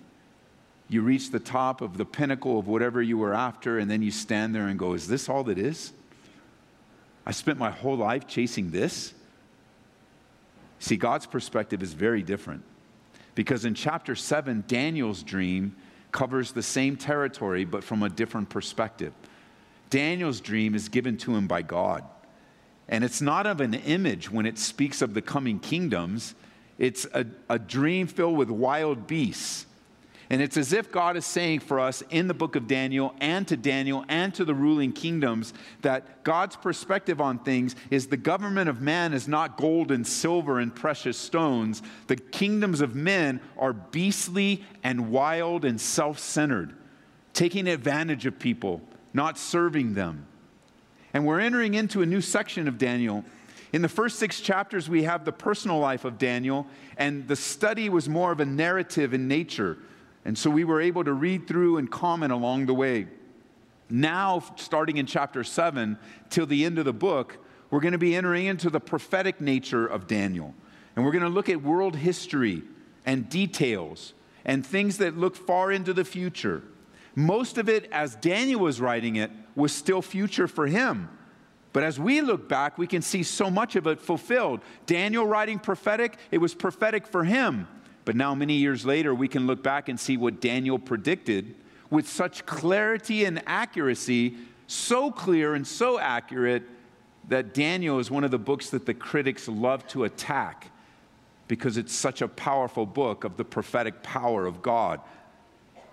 You 0.89 1.03
reach 1.03 1.31
the 1.31 1.41
top 1.41 1.81
of 1.81 1.97
the 1.97 2.05
pinnacle 2.05 2.59
of 2.59 2.67
whatever 2.69 3.01
you 3.01 3.17
were 3.19 3.35
after, 3.35 3.79
and 3.79 3.91
then 3.91 4.03
you 4.03 4.11
stand 4.11 4.55
there 4.55 4.69
and 4.69 4.79
go, 4.79 4.93
Is 4.93 5.09
this 5.09 5.29
all 5.29 5.45
that 5.45 5.59
is? 5.59 5.93
I 7.27 7.33
spent 7.33 7.59
my 7.59 7.71
whole 7.71 7.97
life 7.97 8.27
chasing 8.27 8.71
this? 8.71 9.15
See, 10.79 10.97
God's 10.97 11.27
perspective 11.27 11.83
is 11.83 11.95
very 11.95 12.23
different. 12.23 12.63
Because 13.35 13.65
in 13.65 13.75
chapter 13.75 14.15
7, 14.15 14.65
Daniel's 14.69 15.23
dream 15.23 15.75
covers 16.13 16.53
the 16.53 16.63
same 16.63 16.97
territory, 16.97 17.65
but 17.65 17.83
from 17.83 18.03
a 18.03 18.09
different 18.09 18.49
perspective. 18.49 19.13
Daniel's 19.91 20.41
dream 20.41 20.75
is 20.75 20.89
given 20.89 21.17
to 21.19 21.35
him 21.35 21.47
by 21.47 21.63
God. 21.63 22.05
And 22.89 23.03
it's 23.03 23.21
not 23.21 23.47
of 23.47 23.61
an 23.61 23.75
image 23.75 24.31
when 24.31 24.47
it 24.47 24.59
speaks 24.59 25.01
of 25.03 25.15
the 25.15 25.23
coming 25.23 25.59
kingdoms, 25.59 26.35
it's 26.79 27.07
a, 27.15 27.25
a 27.49 27.59
dream 27.59 28.07
filled 28.07 28.37
with 28.37 28.51
wild 28.51 29.07
beasts. 29.07 29.67
And 30.31 30.41
it's 30.41 30.57
as 30.57 30.73
if 30.73 30.91
God 30.91 31.17
is 31.17 31.27
saying 31.27 31.61
for 31.61 31.79
us 31.79 32.03
in 32.11 32.29
the 32.29 32.35
book 32.35 32.57
of 32.57 32.67
Daniel 32.67 33.15
and 33.21 33.47
to 33.49 33.57
Daniel 33.57 34.05
and 34.09 34.35
to 34.35 34.45
the 34.45 34.55
ruling 34.55 34.93
kingdoms 34.93 35.53
that 35.83 36.25
God's 36.25 36.57
perspective 36.57 37.21
on 37.21 37.39
things 37.39 37.77
is 37.91 38.07
the 38.07 38.17
government 38.17 38.71
of 38.71 38.81
man 38.81 39.13
is 39.13 39.29
not 39.29 39.59
gold 39.59 39.93
and 39.93 40.07
silver 40.07 40.59
and 40.61 40.75
precious 40.75 41.19
stones. 41.19 41.83
The 42.07 42.17
kingdoms 42.17 42.81
of 42.81 42.95
men 42.95 43.41
are 43.59 43.75
beastly 43.75 44.65
and 44.83 45.11
wild 45.11 45.65
and 45.65 45.81
self 45.81 46.19
centered, 46.19 46.75
taking 47.35 47.69
advantage 47.69 48.25
of 48.25 48.39
people, 48.39 48.81
not 49.13 49.37
serving 49.39 49.93
them. 49.93 50.27
And 51.15 51.25
we're 51.25 51.41
entering 51.41 51.75
into 51.75 52.03
a 52.03 52.07
new 52.07 52.21
section 52.21 52.67
of 52.67 52.77
Daniel. 52.77 53.25
In 53.73 53.83
the 53.83 53.89
first 53.89 54.19
six 54.19 54.41
chapters, 54.41 54.89
we 54.89 55.05
have 55.05 55.25
the 55.25 55.33
personal 55.33 55.79
life 55.79 56.05
of 56.05 56.19
Daniel, 56.19 56.67
and 56.97 57.27
the 57.27 57.37
study 57.37 57.89
was 57.89 58.09
more 58.09 58.33
of 58.33 58.41
a 58.41 58.45
narrative 58.45 59.15
in 59.15 59.29
nature. 59.29 59.79
And 60.25 60.37
so 60.37 60.51
we 60.51 60.65
were 60.65 60.81
able 60.81 61.05
to 61.05 61.13
read 61.13 61.47
through 61.47 61.79
and 61.79 61.91
comment 61.91 62.33
along 62.33 62.67
the 62.67 62.75
way. 62.75 63.07
Now, 63.89 64.43
starting 64.57 64.97
in 64.97 65.07
chapter 65.07 65.45
7 65.45 65.99
till 66.31 66.47
the 66.47 66.65
end 66.65 66.79
of 66.79 66.85
the 66.85 66.93
book, 66.93 67.39
we're 67.71 67.81
going 67.81 67.93
to 67.93 67.99
be 67.99 68.17
entering 68.17 68.47
into 68.47 68.69
the 68.71 68.81
prophetic 68.81 69.41
nature 69.41 69.87
of 69.87 70.07
Daniel. 70.07 70.55
And 70.97 71.05
we're 71.05 71.13
going 71.13 71.25
to 71.25 71.31
look 71.31 71.49
at 71.49 71.63
world 71.63 71.97
history 71.97 72.63
and 73.07 73.29
details 73.29 74.15
and 74.45 74.67
things 74.67 74.99
that 74.99 75.17
look 75.17 75.37
far 75.37 75.71
into 75.71 75.93
the 75.93 76.05
future. 76.05 76.63
Most 77.15 77.59
of 77.59 77.69
it, 77.69 77.89
as 77.93 78.17
Daniel 78.17 78.61
was 78.61 78.81
writing 78.81 79.17
it, 79.17 79.31
was 79.55 79.73
still 79.73 80.03
future 80.03 80.49
for 80.49 80.67
him. 80.67 81.09
But 81.73 81.83
as 81.83 81.99
we 81.99 82.21
look 82.21 82.49
back, 82.49 82.79
we 82.79 82.87
can 82.87 83.03
see 83.03 83.23
so 83.23 83.51
much 83.51 83.75
of 83.75 83.87
it 83.87 84.01
fulfilled. 84.01 84.61
Daniel 84.87 85.27
writing 85.27 85.59
prophetic, 85.59 86.17
it 86.31 86.39
was 86.39 86.55
prophetic 86.55 87.07
for 87.07 87.25
him. 87.25 87.67
But 88.05 88.17
now, 88.17 88.35
many 88.35 88.55
years 88.55 88.85
later, 88.85 89.15
we 89.15 89.29
can 89.29 89.47
look 89.47 89.63
back 89.63 89.89
and 89.89 89.99
see 89.99 90.17
what 90.17 90.41
Daniel 90.41 90.79
predicted 90.79 91.55
with 91.91 92.09
such 92.09 92.47
clarity 92.47 93.25
and 93.25 93.43
accuracy, 93.47 94.37
so 94.67 95.11
clear 95.11 95.55
and 95.55 95.67
so 95.67 95.99
accurate 95.99 96.63
that 97.29 97.55
Daniel 97.55 97.99
is 97.99 98.11
one 98.11 98.25
of 98.25 98.31
the 98.31 98.39
books 98.39 98.71
that 98.71 98.87
the 98.87 98.95
critics 98.95 99.49
love 99.49 99.87
to 99.89 100.05
attack 100.05 100.71
because 101.49 101.77
it's 101.77 101.95
such 101.95 102.23
a 102.23 102.29
powerful 102.29 102.87
book 102.87 103.25
of 103.25 103.37
the 103.37 103.45
prophetic 103.45 104.03
power 104.03 104.47
of 104.47 104.63
God. 104.63 105.01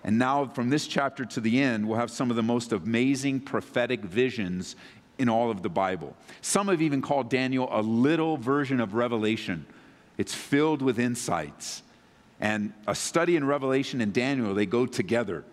And 0.04 0.18
now, 0.18 0.46
from 0.46 0.70
this 0.70 0.86
chapter 0.86 1.24
to 1.24 1.40
the 1.40 1.62
end, 1.62 1.86
we'll 1.86 1.98
have 1.98 2.10
some 2.10 2.30
of 2.30 2.36
the 2.36 2.42
most 2.42 2.72
amazing 2.72 3.40
prophetic 3.40 4.00
visions 4.00 4.74
in 5.18 5.28
all 5.28 5.50
of 5.50 5.62
the 5.62 5.68
Bible. 5.68 6.16
Some 6.40 6.68
have 6.68 6.82
even 6.82 7.02
called 7.02 7.30
Daniel 7.30 7.68
a 7.70 7.80
little 7.80 8.36
version 8.36 8.80
of 8.80 8.94
Revelation. 8.94 9.64
It's 10.18 10.34
filled 10.34 10.82
with 10.82 10.98
insights. 10.98 11.82
And 12.40 12.72
a 12.88 12.94
study 12.94 13.36
in 13.36 13.44
Revelation 13.44 14.00
and 14.00 14.12
Daniel, 14.12 14.54
they 14.54 14.66
go 14.66 14.86
together. 14.86 15.44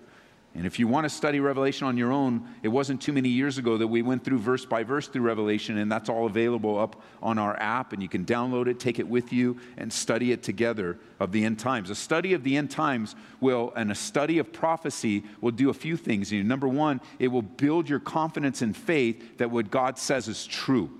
And 0.59 0.65
if 0.65 0.77
you 0.77 0.89
want 0.89 1.05
to 1.05 1.09
study 1.09 1.39
Revelation 1.39 1.87
on 1.87 1.95
your 1.95 2.11
own, 2.11 2.45
it 2.63 2.67
wasn't 2.67 3.01
too 3.01 3.13
many 3.13 3.29
years 3.29 3.57
ago 3.57 3.77
that 3.77 3.87
we 3.87 4.01
went 4.01 4.25
through 4.25 4.39
verse 4.39 4.65
by 4.65 4.83
verse 4.83 5.07
through 5.07 5.21
Revelation, 5.21 5.77
and 5.77 5.89
that's 5.89 6.09
all 6.09 6.25
available 6.25 6.77
up 6.77 7.01
on 7.23 7.37
our 7.37 7.57
app, 7.61 7.93
and 7.93 8.03
you 8.03 8.09
can 8.09 8.25
download 8.25 8.67
it, 8.67 8.77
take 8.77 8.99
it 8.99 9.07
with 9.07 9.31
you, 9.31 9.57
and 9.77 9.93
study 9.93 10.33
it 10.33 10.43
together 10.43 10.99
of 11.21 11.31
the 11.31 11.45
end 11.45 11.59
times. 11.59 11.89
A 11.89 11.95
study 11.95 12.33
of 12.33 12.43
the 12.43 12.57
end 12.57 12.69
times 12.71 13.15
will, 13.39 13.71
and 13.77 13.89
a 13.89 13.95
study 13.95 14.37
of 14.37 14.51
prophecy 14.51 15.23
will 15.39 15.51
do 15.51 15.69
a 15.69 15.73
few 15.73 15.95
things. 15.95 16.33
Number 16.33 16.67
one, 16.67 16.99
it 17.19 17.29
will 17.29 17.41
build 17.41 17.87
your 17.87 18.01
confidence 18.01 18.61
and 18.61 18.75
faith 18.75 19.37
that 19.37 19.51
what 19.51 19.71
God 19.71 19.97
says 19.97 20.27
is 20.27 20.45
true. 20.45 20.91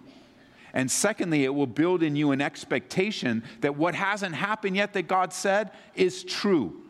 And 0.73 0.89
secondly, 0.89 1.43
it 1.43 1.53
will 1.53 1.67
build 1.67 2.01
in 2.01 2.15
you 2.15 2.31
an 2.31 2.39
expectation 2.39 3.43
that 3.59 3.75
what 3.75 3.93
hasn't 3.93 4.35
happened 4.35 4.77
yet 4.77 4.93
that 4.93 5.09
God 5.09 5.33
said 5.33 5.71
is 5.95 6.23
true, 6.23 6.81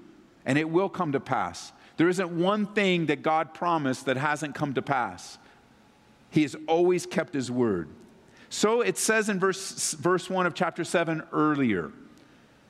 and 0.45 0.55
it 0.55 0.69
will 0.69 0.89
come 0.89 1.13
to 1.13 1.19
pass. 1.19 1.71
There 1.99 2.07
isn't 2.07 2.31
one 2.31 2.65
thing 2.65 3.07
that 3.07 3.23
God 3.23 3.53
promised 3.53 4.05
that 4.05 4.15
hasn't 4.15 4.55
come 4.55 4.73
to 4.75 4.81
pass. 4.81 5.37
He 6.29 6.43
has 6.43 6.55
always 6.65 7.05
kept 7.05 7.33
his 7.33 7.51
word. 7.51 7.89
So 8.47 8.79
it 8.79 8.97
says 8.97 9.27
in 9.27 9.37
verse, 9.37 9.95
verse 9.95 10.29
1 10.29 10.45
of 10.45 10.53
chapter 10.53 10.85
7 10.85 11.23
earlier. 11.33 11.91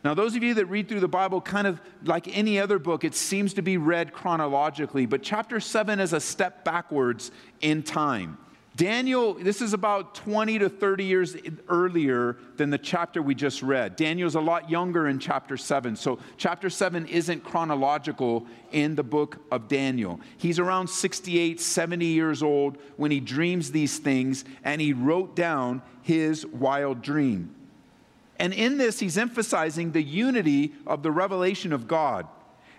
Now, 0.03 0.15
those 0.15 0.35
of 0.35 0.41
you 0.41 0.55
that 0.55 0.65
read 0.65 0.89
through 0.89 1.01
the 1.01 1.07
Bible, 1.07 1.41
kind 1.41 1.67
of 1.67 1.79
like 2.03 2.35
any 2.35 2.59
other 2.59 2.79
book, 2.79 3.03
it 3.03 3.13
seems 3.13 3.53
to 3.53 3.61
be 3.61 3.77
read 3.77 4.13
chronologically, 4.13 5.05
but 5.05 5.21
chapter 5.21 5.59
7 5.59 5.99
is 5.99 6.11
a 6.11 6.19
step 6.19 6.65
backwards 6.65 7.29
in 7.61 7.83
time. 7.83 8.39
Daniel, 8.75 9.33
this 9.33 9.61
is 9.61 9.73
about 9.73 10.15
20 10.15 10.59
to 10.59 10.69
30 10.69 11.03
years 11.03 11.35
earlier 11.67 12.37
than 12.55 12.69
the 12.69 12.77
chapter 12.77 13.21
we 13.21 13.35
just 13.35 13.61
read. 13.61 13.95
Daniel's 13.95 14.35
a 14.35 14.39
lot 14.39 14.69
younger 14.69 15.07
in 15.07 15.19
chapter 15.19 15.57
7. 15.57 15.95
So, 15.95 16.19
chapter 16.37 16.69
7 16.69 17.05
isn't 17.07 17.43
chronological 17.43 18.45
in 18.71 18.95
the 18.95 19.03
book 19.03 19.37
of 19.51 19.67
Daniel. 19.67 20.21
He's 20.37 20.59
around 20.59 20.87
68, 20.87 21.59
70 21.59 22.05
years 22.05 22.41
old 22.41 22.77
when 22.95 23.11
he 23.11 23.19
dreams 23.19 23.71
these 23.71 23.97
things, 23.97 24.45
and 24.63 24.79
he 24.79 24.93
wrote 24.93 25.35
down 25.35 25.81
his 26.03 26.45
wild 26.45 27.01
dream. 27.01 27.53
And 28.37 28.53
in 28.53 28.77
this, 28.77 28.99
he's 28.99 29.17
emphasizing 29.17 29.91
the 29.91 30.03
unity 30.03 30.73
of 30.87 31.03
the 31.03 31.11
revelation 31.11 31.73
of 31.73 31.87
God 31.87 32.27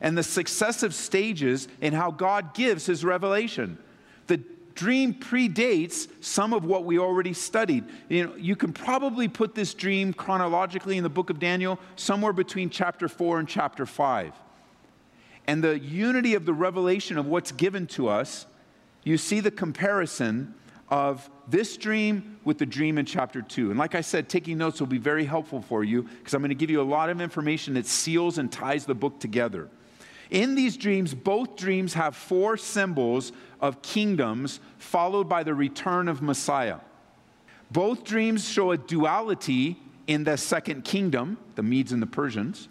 and 0.01 0.17
the 0.17 0.23
successive 0.23 0.95
stages 0.95 1.69
in 1.83 1.93
how 1.93 2.11
God 2.11 2.55
gives 2.55 2.87
his 2.87 3.05
revelation. 3.05 3.77
Dream 4.75 5.15
predates 5.15 6.09
some 6.23 6.53
of 6.53 6.65
what 6.65 6.85
we 6.85 6.99
already 6.99 7.33
studied. 7.33 7.85
You 8.09 8.27
know, 8.27 8.37
you 8.37 8.57
can 8.57 8.73
probably 8.73 9.29
put 9.29 9.55
this 9.55 9.75
dream 9.75 10.12
chronologically 10.12 10.97
in 10.97 11.03
the 11.03 11.11
book 11.11 11.31
of 11.31 11.39
Daniel 11.39 11.79
somewhere 11.97 12.33
between 12.33 12.71
chapter 12.71 13.09
4 13.09 13.41
and 13.41 13.49
chapter 13.49 13.87
5. 13.87 14.33
And 15.47 15.65
the 15.65 15.79
unity 15.79 16.35
of 16.35 16.47
the 16.47 16.55
revelation 16.55 17.19
of 17.19 17.27
what's 17.27 17.53
given 17.53 17.87
to 17.89 18.09
us, 18.09 18.47
you 19.03 19.19
see 19.19 19.41
the 19.41 19.50
comparison 19.50 20.55
of 20.89 21.29
this 21.49 21.77
dream 21.77 22.39
with 22.45 22.59
the 22.59 22.67
dream 22.67 22.99
in 22.99 23.07
chapter 23.07 23.43
2. 23.43 23.71
And 23.71 23.79
like 23.79 23.95
I 23.95 24.00
said, 24.00 24.29
taking 24.29 24.59
notes 24.59 24.81
will 24.81 24.87
be 24.87 24.99
very 24.99 25.25
helpful 25.25 25.62
for 25.62 25.85
you 25.85 26.03
because 26.03 26.35
I'm 26.35 26.41
going 26.41 26.50
to 26.50 26.55
give 26.55 26.71
you 26.71 26.81
a 26.81 26.83
lot 26.83 27.11
of 27.11 27.21
information 27.21 27.75
that 27.75 27.87
seals 27.87 28.39
and 28.39 28.50
ties 28.50 28.87
the 28.87 28.95
book 28.95 29.21
together. 29.21 29.69
In 30.31 30.55
these 30.55 30.77
dreams, 30.77 31.13
both 31.13 31.57
dreams 31.57 31.95
have 31.95 32.15
four 32.15 32.57
symbols 32.57 33.33
of 33.61 33.83
kingdoms, 33.83 34.61
followed 34.79 35.29
by 35.29 35.43
the 35.43 35.55
return 35.55 36.09
of 36.09 36.23
Messiah. 36.23 36.79
Both 37.71 38.05
dreams 38.05 38.49
show 38.49 38.71
a 38.71 38.77
duality 38.77 39.77
in 40.07 40.25
the 40.25 40.37
second 40.37 40.85
kingdom, 40.85 41.39
the 41.57 41.63
Medes 41.63 41.93
and 41.93 42.01
the 42.01 42.07
Persians. 42.07 42.69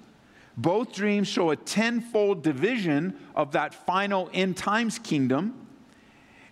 Both 0.58 0.94
dreams 0.94 1.28
show 1.28 1.52
a 1.52 1.56
tenfold 1.56 2.44
division 2.44 3.18
of 3.36 3.52
that 3.54 3.74
final 3.74 4.30
end 4.34 4.58
times 4.58 5.00
kingdom. 5.00 5.68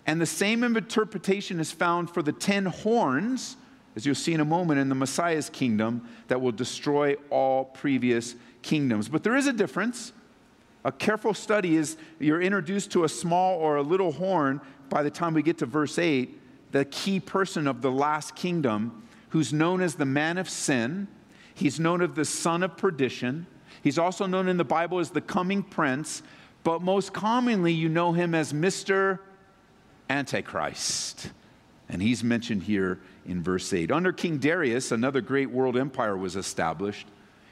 And 0.06 0.22
the 0.22 0.26
same 0.26 0.64
interpretation 0.64 1.60
is 1.60 1.74
found 1.74 2.10
for 2.10 2.24
the 2.24 2.32
ten 2.32 2.66
horns, 2.66 3.58
as 3.98 4.06
you'll 4.06 4.16
see 4.16 4.34
in 4.34 4.40
a 4.40 4.46
moment, 4.46 4.80
in 4.80 4.88
the 4.88 4.96
Messiah's 4.96 5.50
kingdom 5.50 6.08
that 6.30 6.40
will 6.40 6.54
destroy 6.54 7.16
all 7.30 7.66
previous 7.66 8.36
kingdoms. 8.62 9.10
But 9.10 9.24
there 9.24 9.36
is 9.36 9.48
a 9.48 9.54
difference. 9.54 10.14
A 10.86 10.92
careful 10.92 11.34
study 11.34 11.76
is 11.76 11.98
you're 12.20 12.42
introduced 12.42 12.92
to 12.92 13.04
a 13.04 13.10
small 13.10 13.58
or 13.58 13.78
a 13.78 13.82
little 13.82 14.12
horn 14.12 14.62
by 14.90 15.04
the 15.04 15.12
time 15.12 15.34
we 15.34 15.42
get 15.42 15.58
to 15.60 15.66
verse 15.66 15.98
8, 16.00 16.40
the 16.72 16.86
key 16.86 17.20
person 17.20 17.68
of 17.68 17.82
the 17.82 17.92
last 17.92 18.36
kingdom, 18.36 19.04
who's 19.30 19.52
known 19.52 19.82
as 19.82 19.96
the 19.96 20.06
man 20.06 20.38
of 20.38 20.50
sin. 20.50 21.08
He's 21.54 21.80
known 21.80 22.02
as 22.02 22.12
the 22.12 22.26
son 22.26 22.64
of 22.64 22.78
perdition. 22.78 23.48
He's 23.84 23.98
also 23.98 24.26
known 24.26 24.48
in 24.48 24.58
the 24.58 24.64
Bible 24.64 25.00
as 25.00 25.10
the 25.10 25.22
coming 25.22 25.64
prince, 25.64 26.24
but 26.64 26.82
most 26.82 27.14
commonly 27.14 27.74
you 27.74 27.90
know 27.90 28.14
him 28.14 28.34
as 28.34 28.54
Mr. 28.54 29.20
Antichrist. 30.10 31.32
And 31.90 32.02
he's 32.02 32.24
mentioned 32.24 32.64
here 32.64 33.00
in 33.26 33.42
verse 33.42 33.74
8. 33.74 33.92
Under 33.92 34.12
King 34.12 34.38
Darius, 34.38 34.92
another 34.92 35.22
great 35.22 35.50
world 35.50 35.78
empire 35.78 36.16
was 36.16 36.36
established, 36.36 37.08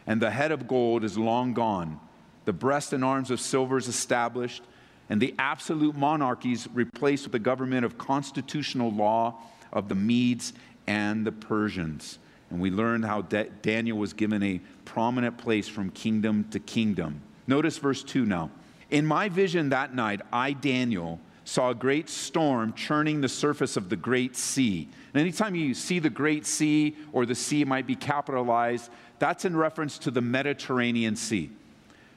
and 0.07 0.21
the 0.21 0.31
head 0.31 0.51
of 0.51 0.67
gold 0.67 1.03
is 1.03 1.17
long 1.17 1.53
gone 1.53 1.99
the 2.45 2.53
breast 2.53 2.93
and 2.93 3.03
arms 3.03 3.31
of 3.31 3.41
silver 3.41 3.77
is 3.77 3.87
established, 3.87 4.63
and 5.09 5.21
the 5.21 5.35
absolute 5.37 5.95
monarchies 5.95 6.67
replaced 6.73 7.25
with 7.25 7.31
the 7.31 7.39
government 7.39 7.85
of 7.85 7.97
constitutional 7.97 8.91
law 8.91 9.35
of 9.73 9.89
the 9.89 9.95
Medes 9.95 10.53
and 10.87 11.25
the 11.25 11.31
Persians. 11.31 12.19
And 12.49 12.59
we 12.59 12.71
learned 12.71 13.05
how 13.05 13.23
da- 13.23 13.49
Daniel 13.61 13.97
was 13.97 14.13
given 14.13 14.41
a 14.41 14.61
prominent 14.85 15.37
place 15.37 15.67
from 15.67 15.89
kingdom 15.89 16.45
to 16.51 16.59
kingdom. 16.59 17.21
Notice 17.47 17.77
verse 17.77 18.03
2 18.03 18.25
now. 18.25 18.51
In 18.89 19.05
my 19.05 19.29
vision 19.29 19.69
that 19.69 19.93
night, 19.93 20.21
I, 20.31 20.53
Daniel, 20.53 21.19
saw 21.43 21.71
a 21.71 21.75
great 21.75 22.09
storm 22.09 22.73
churning 22.73 23.21
the 23.21 23.29
surface 23.29 23.77
of 23.77 23.89
the 23.89 23.95
great 23.95 24.35
sea. 24.35 24.87
And 25.13 25.21
anytime 25.21 25.55
you 25.55 25.73
see 25.73 25.99
the 25.99 26.09
great 26.09 26.45
sea 26.45 26.95
or 27.11 27.25
the 27.25 27.35
sea 27.35 27.63
might 27.65 27.87
be 27.87 27.95
capitalized, 27.95 28.89
that's 29.19 29.45
in 29.45 29.55
reference 29.55 29.97
to 29.99 30.11
the 30.11 30.21
Mediterranean 30.21 31.15
Sea 31.15 31.51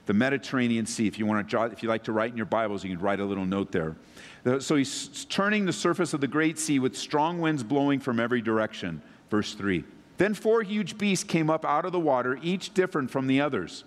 the 0.08 0.14
Mediterranean 0.14 0.86
Sea. 0.86 1.06
If 1.06 1.18
you 1.18 1.26
want 1.26 1.50
to, 1.50 1.62
if 1.64 1.82
you 1.82 1.88
like 1.90 2.04
to 2.04 2.12
write 2.12 2.30
in 2.30 2.36
your 2.38 2.46
Bibles, 2.46 2.82
you 2.82 2.88
can 2.88 2.98
write 2.98 3.20
a 3.20 3.24
little 3.26 3.44
note 3.44 3.70
there. 3.70 3.94
So 4.58 4.74
he's 4.74 5.26
turning 5.26 5.66
the 5.66 5.72
surface 5.72 6.14
of 6.14 6.22
the 6.22 6.26
great 6.26 6.58
sea 6.58 6.78
with 6.78 6.96
strong 6.96 7.40
winds 7.40 7.62
blowing 7.62 8.00
from 8.00 8.18
every 8.18 8.40
direction. 8.40 9.02
Verse 9.30 9.52
3. 9.52 9.84
Then 10.16 10.32
four 10.32 10.62
huge 10.62 10.96
beasts 10.96 11.24
came 11.24 11.50
up 11.50 11.62
out 11.62 11.84
of 11.84 11.92
the 11.92 12.00
water, 12.00 12.38
each 12.42 12.72
different 12.72 13.10
from 13.10 13.26
the 13.26 13.42
others. 13.42 13.84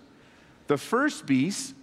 The 0.68 0.78
first 0.78 1.26
beast 1.26 1.74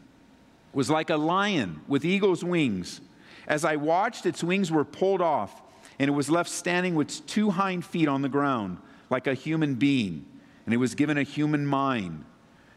was 0.72 0.90
like 0.90 1.10
a 1.10 1.18
lion 1.18 1.82
with 1.90 2.06
eagle's 2.06 2.42
wings. 2.42 3.02
As 3.46 3.66
I 3.66 3.76
watched, 3.76 4.26
its 4.26 4.42
wings 4.42 4.72
were 4.72 4.86
pulled 4.86 5.22
off, 5.22 5.62
and 6.00 6.08
it 6.08 6.14
was 6.14 6.30
left 6.30 6.50
standing 6.50 6.96
with 6.96 7.28
two 7.28 7.50
hind 7.50 7.84
feet 7.84 8.08
on 8.08 8.22
the 8.22 8.30
ground, 8.30 8.78
like 9.10 9.28
a 9.28 9.34
human 9.34 9.76
being, 9.76 10.26
and 10.64 10.74
it 10.74 10.78
was 10.78 10.96
given 10.96 11.18
a 11.18 11.24
human 11.24 11.66
mind. 11.66 12.24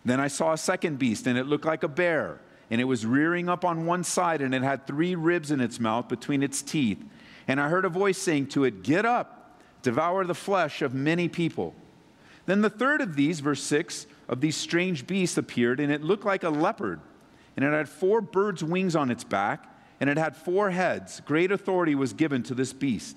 Then 0.05 0.21
I 0.21 0.29
saw 0.29 0.53
a 0.53 0.59
second 0.59 0.99
beast, 0.99 1.27
and 1.27 1.39
it 1.39 1.47
looked 1.47 1.65
like 1.65 1.83
a 1.83 1.89
bear. 1.89 2.41
and 2.71 2.81
it 2.81 2.85
was 2.85 3.05
rearing 3.05 3.51
up 3.51 3.67
on 3.67 3.85
one 3.85 4.03
side, 4.03 4.41
and 4.41 4.55
it 4.55 4.63
had 4.63 4.87
three 4.87 5.15
ribs 5.15 5.51
in 5.51 5.61
its 5.61 5.79
mouth 5.79 6.09
between 6.09 6.43
its 6.43 6.63
teeth. 6.63 7.05
And 7.47 7.61
I 7.61 7.69
heard 7.69 7.85
a 7.85 7.91
voice 7.91 8.17
saying 8.17 8.47
to 8.49 8.65
it, 8.65 8.83
Get 8.83 9.05
up, 9.05 9.61
devour 9.83 10.25
the 10.25 10.35
flesh 10.35 10.81
of 10.81 10.95
many 10.95 11.29
people. 11.29 11.75
Then 12.47 12.63
the 12.63 12.71
third 12.71 13.03
of 13.03 13.15
these, 13.15 13.41
verse 13.41 13.63
6, 13.63 14.07
of 14.27 14.41
these 14.41 14.57
strange 14.57 15.07
beasts 15.07 15.37
appeared, 15.37 15.81
and 15.81 15.93
it 15.93 16.03
looked 16.03 16.25
like 16.25 16.45
a 16.45 16.51
leopard. 16.51 17.01
And 17.57 17.65
it 17.65 17.73
had 17.73 17.91
four 17.91 18.23
birds' 18.23 18.65
wings 18.65 18.97
on 18.97 19.11
its 19.11 19.25
back, 19.25 19.67
and 20.01 20.09
it 20.09 20.17
had 20.17 20.35
four 20.35 20.71
heads. 20.71 21.21
Great 21.21 21.53
authority 21.53 21.95
was 21.95 22.15
given 22.15 22.43
to 22.45 22.55
this 22.55 22.73
beast. 22.73 23.17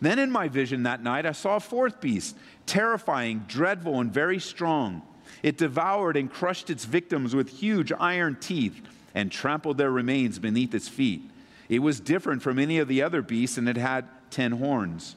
Then 0.00 0.18
in 0.18 0.30
my 0.30 0.48
vision 0.48 0.84
that 0.84 1.02
night, 1.02 1.26
I 1.26 1.32
saw 1.32 1.56
a 1.56 1.60
fourth 1.60 2.00
beast, 2.00 2.36
terrifying, 2.64 3.44
dreadful, 3.48 4.00
and 4.00 4.12
very 4.12 4.38
strong. 4.38 5.02
It 5.44 5.58
devoured 5.58 6.16
and 6.16 6.32
crushed 6.32 6.70
its 6.70 6.86
victims 6.86 7.34
with 7.34 7.50
huge 7.50 7.92
iron 8.00 8.38
teeth 8.40 8.80
and 9.14 9.30
trampled 9.30 9.76
their 9.76 9.90
remains 9.90 10.38
beneath 10.38 10.74
its 10.74 10.88
feet. 10.88 11.30
It 11.68 11.80
was 11.80 12.00
different 12.00 12.40
from 12.40 12.58
any 12.58 12.78
of 12.78 12.88
the 12.88 13.02
other 13.02 13.20
beasts, 13.20 13.58
and 13.58 13.68
it 13.68 13.76
had 13.76 14.06
ten 14.30 14.52
horns. 14.52 15.16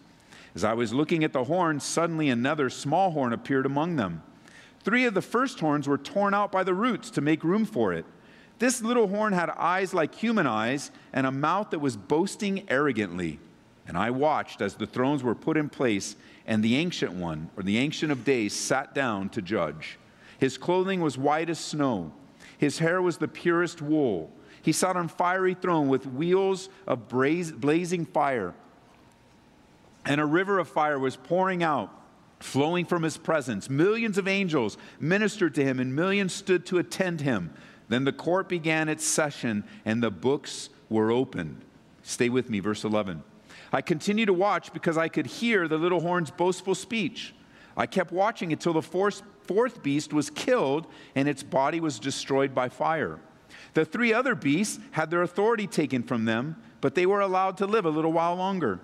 As 0.53 0.65
I 0.65 0.73
was 0.73 0.93
looking 0.93 1.23
at 1.23 1.31
the 1.31 1.45
horns, 1.45 1.85
suddenly 1.85 2.27
another 2.27 2.69
small 2.69 3.11
horn 3.11 3.31
appeared 3.31 3.65
among 3.65 3.95
them. 3.95 4.21
Three 4.83 5.05
of 5.05 5.13
the 5.13 5.21
first 5.21 5.61
horns 5.61 5.87
were 5.87 5.97
torn 5.97 6.33
out 6.33 6.51
by 6.51 6.65
the 6.65 6.73
roots 6.73 7.09
to 7.11 7.21
make 7.21 7.41
room 7.45 7.63
for 7.63 7.93
it. 7.93 8.03
This 8.59 8.81
little 8.81 9.07
horn 9.07 9.31
had 9.31 9.49
eyes 9.51 9.93
like 9.93 10.13
human 10.13 10.45
eyes 10.45 10.91
and 11.13 11.25
a 11.25 11.31
mouth 11.31 11.69
that 11.69 11.79
was 11.79 11.95
boasting 11.95 12.69
arrogantly. 12.69 13.39
And 13.87 13.97
I 13.97 14.11
watched 14.11 14.59
as 14.59 14.75
the 14.75 14.87
thrones 14.87 15.23
were 15.23 15.35
put 15.35 15.55
in 15.55 15.69
place, 15.69 16.17
and 16.45 16.61
the 16.61 16.75
ancient 16.75 17.13
one, 17.13 17.49
or 17.55 17.63
the 17.63 17.77
ancient 17.77 18.11
of 18.11 18.25
days, 18.25 18.51
sat 18.51 18.93
down 18.93 19.29
to 19.29 19.41
judge. 19.41 19.97
His 20.39 20.57
clothing 20.57 21.01
was 21.01 21.17
white 21.17 21.49
as 21.49 21.59
snow. 21.59 22.11
His 22.57 22.79
hair 22.79 23.01
was 23.01 23.17
the 23.17 23.27
purest 23.27 23.81
wool. 23.81 24.31
He 24.61 24.71
sat 24.71 24.95
on 24.95 25.07
fiery 25.07 25.53
throne 25.53 25.87
with 25.87 26.05
wheels 26.05 26.69
of 26.85 27.07
blazing 27.07 28.05
fire. 28.05 28.53
And 30.05 30.21
a 30.21 30.25
river 30.25 30.59
of 30.59 30.67
fire 30.67 30.99
was 30.99 31.15
pouring 31.15 31.63
out, 31.63 31.91
flowing 32.39 32.85
from 32.85 33.03
his 33.03 33.17
presence. 33.17 33.69
Millions 33.69 34.17
of 34.17 34.27
angels 34.27 34.77
ministered 34.99 35.55
to 35.55 35.63
him, 35.63 35.79
and 35.79 35.95
millions 35.95 36.33
stood 36.33 36.65
to 36.67 36.77
attend 36.77 37.21
him. 37.21 37.53
Then 37.89 38.03
the 38.03 38.11
court 38.11 38.49
began 38.49 38.89
its 38.89 39.05
session, 39.05 39.63
and 39.85 40.03
the 40.03 40.11
books 40.11 40.69
were 40.89 41.11
opened. 41.11 41.61
Stay 42.03 42.29
with 42.29 42.49
me, 42.49 42.59
verse 42.59 42.83
11. 42.83 43.23
I 43.71 43.81
continued 43.81 44.27
to 44.27 44.33
watch 44.33 44.71
because 44.71 44.97
I 44.97 45.07
could 45.07 45.25
hear 45.25 45.67
the 45.67 45.77
little 45.77 45.99
horn's 45.99 46.31
boastful 46.31 46.75
speech. 46.75 47.33
I 47.77 47.85
kept 47.85 48.11
watching 48.11 48.51
until 48.51 48.73
the 48.73 48.81
fourth, 48.81 49.21
fourth 49.43 49.83
beast 49.83 50.11
was 50.11 50.31
killed 50.31 50.87
and 51.15 51.29
its 51.29 51.43
body 51.43 51.79
was 51.79 51.99
destroyed 51.99 52.53
by 52.55 52.69
fire. 52.69 53.19
The 53.75 53.85
three 53.85 54.11
other 54.13 54.33
beasts 54.33 54.79
had 54.91 55.11
their 55.11 55.21
authority 55.21 55.67
taken 55.67 56.01
from 56.01 56.25
them, 56.25 56.55
but 56.81 56.95
they 56.95 57.05
were 57.05 57.21
allowed 57.21 57.57
to 57.57 57.67
live 57.67 57.85
a 57.85 57.89
little 57.91 58.11
while 58.11 58.35
longer. 58.35 58.79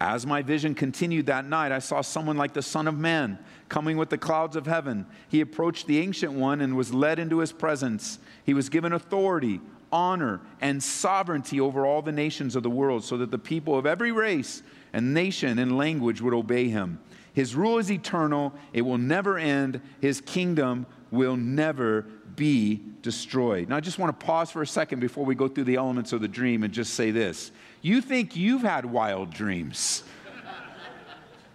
As 0.00 0.26
my 0.26 0.42
vision 0.42 0.74
continued 0.74 1.26
that 1.26 1.46
night, 1.46 1.72
I 1.72 1.80
saw 1.80 2.02
someone 2.02 2.36
like 2.36 2.52
the 2.52 2.62
Son 2.62 2.86
of 2.86 2.96
Man 2.96 3.38
coming 3.68 3.96
with 3.96 4.10
the 4.10 4.18
clouds 4.18 4.54
of 4.54 4.66
heaven. 4.66 5.06
He 5.28 5.40
approached 5.40 5.86
the 5.86 5.98
Ancient 5.98 6.32
One 6.32 6.60
and 6.60 6.76
was 6.76 6.94
led 6.94 7.18
into 7.18 7.38
his 7.38 7.50
presence. 7.50 8.20
He 8.44 8.54
was 8.54 8.68
given 8.68 8.92
authority, 8.92 9.60
honor, 9.90 10.40
and 10.60 10.80
sovereignty 10.82 11.58
over 11.58 11.84
all 11.84 12.02
the 12.02 12.12
nations 12.12 12.54
of 12.54 12.62
the 12.62 12.70
world, 12.70 13.02
so 13.02 13.16
that 13.16 13.32
the 13.32 13.38
people 13.38 13.76
of 13.76 13.86
every 13.86 14.12
race 14.12 14.62
and 14.92 15.12
nation 15.14 15.58
and 15.58 15.76
language 15.76 16.20
would 16.20 16.34
obey 16.34 16.68
him. 16.68 17.00
His 17.38 17.54
rule 17.54 17.78
is 17.78 17.88
eternal, 17.88 18.52
it 18.72 18.82
will 18.82 18.98
never 18.98 19.38
end. 19.38 19.80
His 20.00 20.20
kingdom 20.20 20.86
will 21.12 21.36
never 21.36 22.02
be 22.34 22.82
destroyed. 23.00 23.68
Now, 23.68 23.76
I 23.76 23.80
just 23.80 23.96
want 23.96 24.18
to 24.18 24.26
pause 24.26 24.50
for 24.50 24.60
a 24.60 24.66
second 24.66 24.98
before 24.98 25.24
we 25.24 25.36
go 25.36 25.46
through 25.46 25.62
the 25.62 25.76
elements 25.76 26.12
of 26.12 26.20
the 26.20 26.26
dream 26.26 26.64
and 26.64 26.74
just 26.74 26.94
say 26.94 27.12
this. 27.12 27.52
You 27.80 28.00
think 28.00 28.34
you've 28.34 28.62
had 28.62 28.84
wild 28.84 29.32
dreams. 29.32 30.02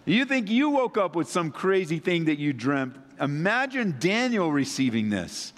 you 0.06 0.24
think 0.24 0.48
you 0.48 0.70
woke 0.70 0.96
up 0.96 1.14
with 1.14 1.28
some 1.28 1.50
crazy 1.50 1.98
thing 1.98 2.24
that 2.24 2.38
you 2.38 2.54
dreamt. 2.54 2.96
Imagine 3.20 3.96
Daniel 3.98 4.50
receiving 4.50 5.10
this 5.10 5.52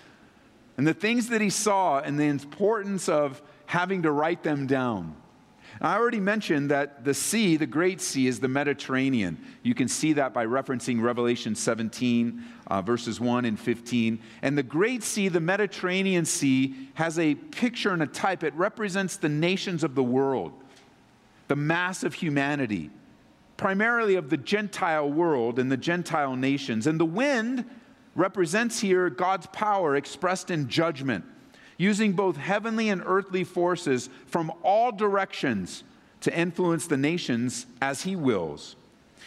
and 0.76 0.84
the 0.84 0.92
things 0.92 1.28
that 1.28 1.40
he 1.40 1.50
saw 1.50 2.00
and 2.00 2.18
the 2.18 2.24
importance 2.24 3.08
of 3.08 3.40
having 3.66 4.02
to 4.02 4.10
write 4.10 4.42
them 4.42 4.66
down. 4.66 5.14
I 5.80 5.96
already 5.96 6.20
mentioned 6.20 6.70
that 6.70 7.04
the 7.04 7.12
sea, 7.12 7.56
the 7.56 7.66
Great 7.66 8.00
Sea, 8.00 8.26
is 8.26 8.40
the 8.40 8.48
Mediterranean. 8.48 9.38
You 9.62 9.74
can 9.74 9.88
see 9.88 10.14
that 10.14 10.32
by 10.32 10.46
referencing 10.46 11.02
Revelation 11.02 11.54
17, 11.54 12.42
uh, 12.68 12.82
verses 12.82 13.20
1 13.20 13.44
and 13.44 13.60
15. 13.60 14.18
And 14.42 14.56
the 14.56 14.62
Great 14.62 15.02
Sea, 15.02 15.28
the 15.28 15.40
Mediterranean 15.40 16.24
Sea, 16.24 16.90
has 16.94 17.18
a 17.18 17.34
picture 17.34 17.90
and 17.90 18.02
a 18.02 18.06
type. 18.06 18.42
It 18.42 18.54
represents 18.54 19.16
the 19.16 19.28
nations 19.28 19.84
of 19.84 19.94
the 19.94 20.02
world, 20.02 20.52
the 21.48 21.56
mass 21.56 22.02
of 22.02 22.14
humanity, 22.14 22.90
primarily 23.58 24.14
of 24.14 24.30
the 24.30 24.38
Gentile 24.38 25.10
world 25.10 25.58
and 25.58 25.70
the 25.70 25.76
Gentile 25.76 26.36
nations. 26.36 26.86
And 26.86 26.98
the 26.98 27.04
wind 27.04 27.64
represents 28.14 28.80
here 28.80 29.10
God's 29.10 29.46
power 29.48 29.94
expressed 29.94 30.50
in 30.50 30.68
judgment 30.68 31.24
using 31.76 32.12
both 32.12 32.36
heavenly 32.36 32.88
and 32.88 33.02
earthly 33.04 33.44
forces 33.44 34.08
from 34.26 34.52
all 34.62 34.92
directions 34.92 35.84
to 36.20 36.36
influence 36.36 36.86
the 36.86 36.96
nations 36.96 37.66
as 37.80 38.02
he 38.02 38.16
wills. 38.16 38.76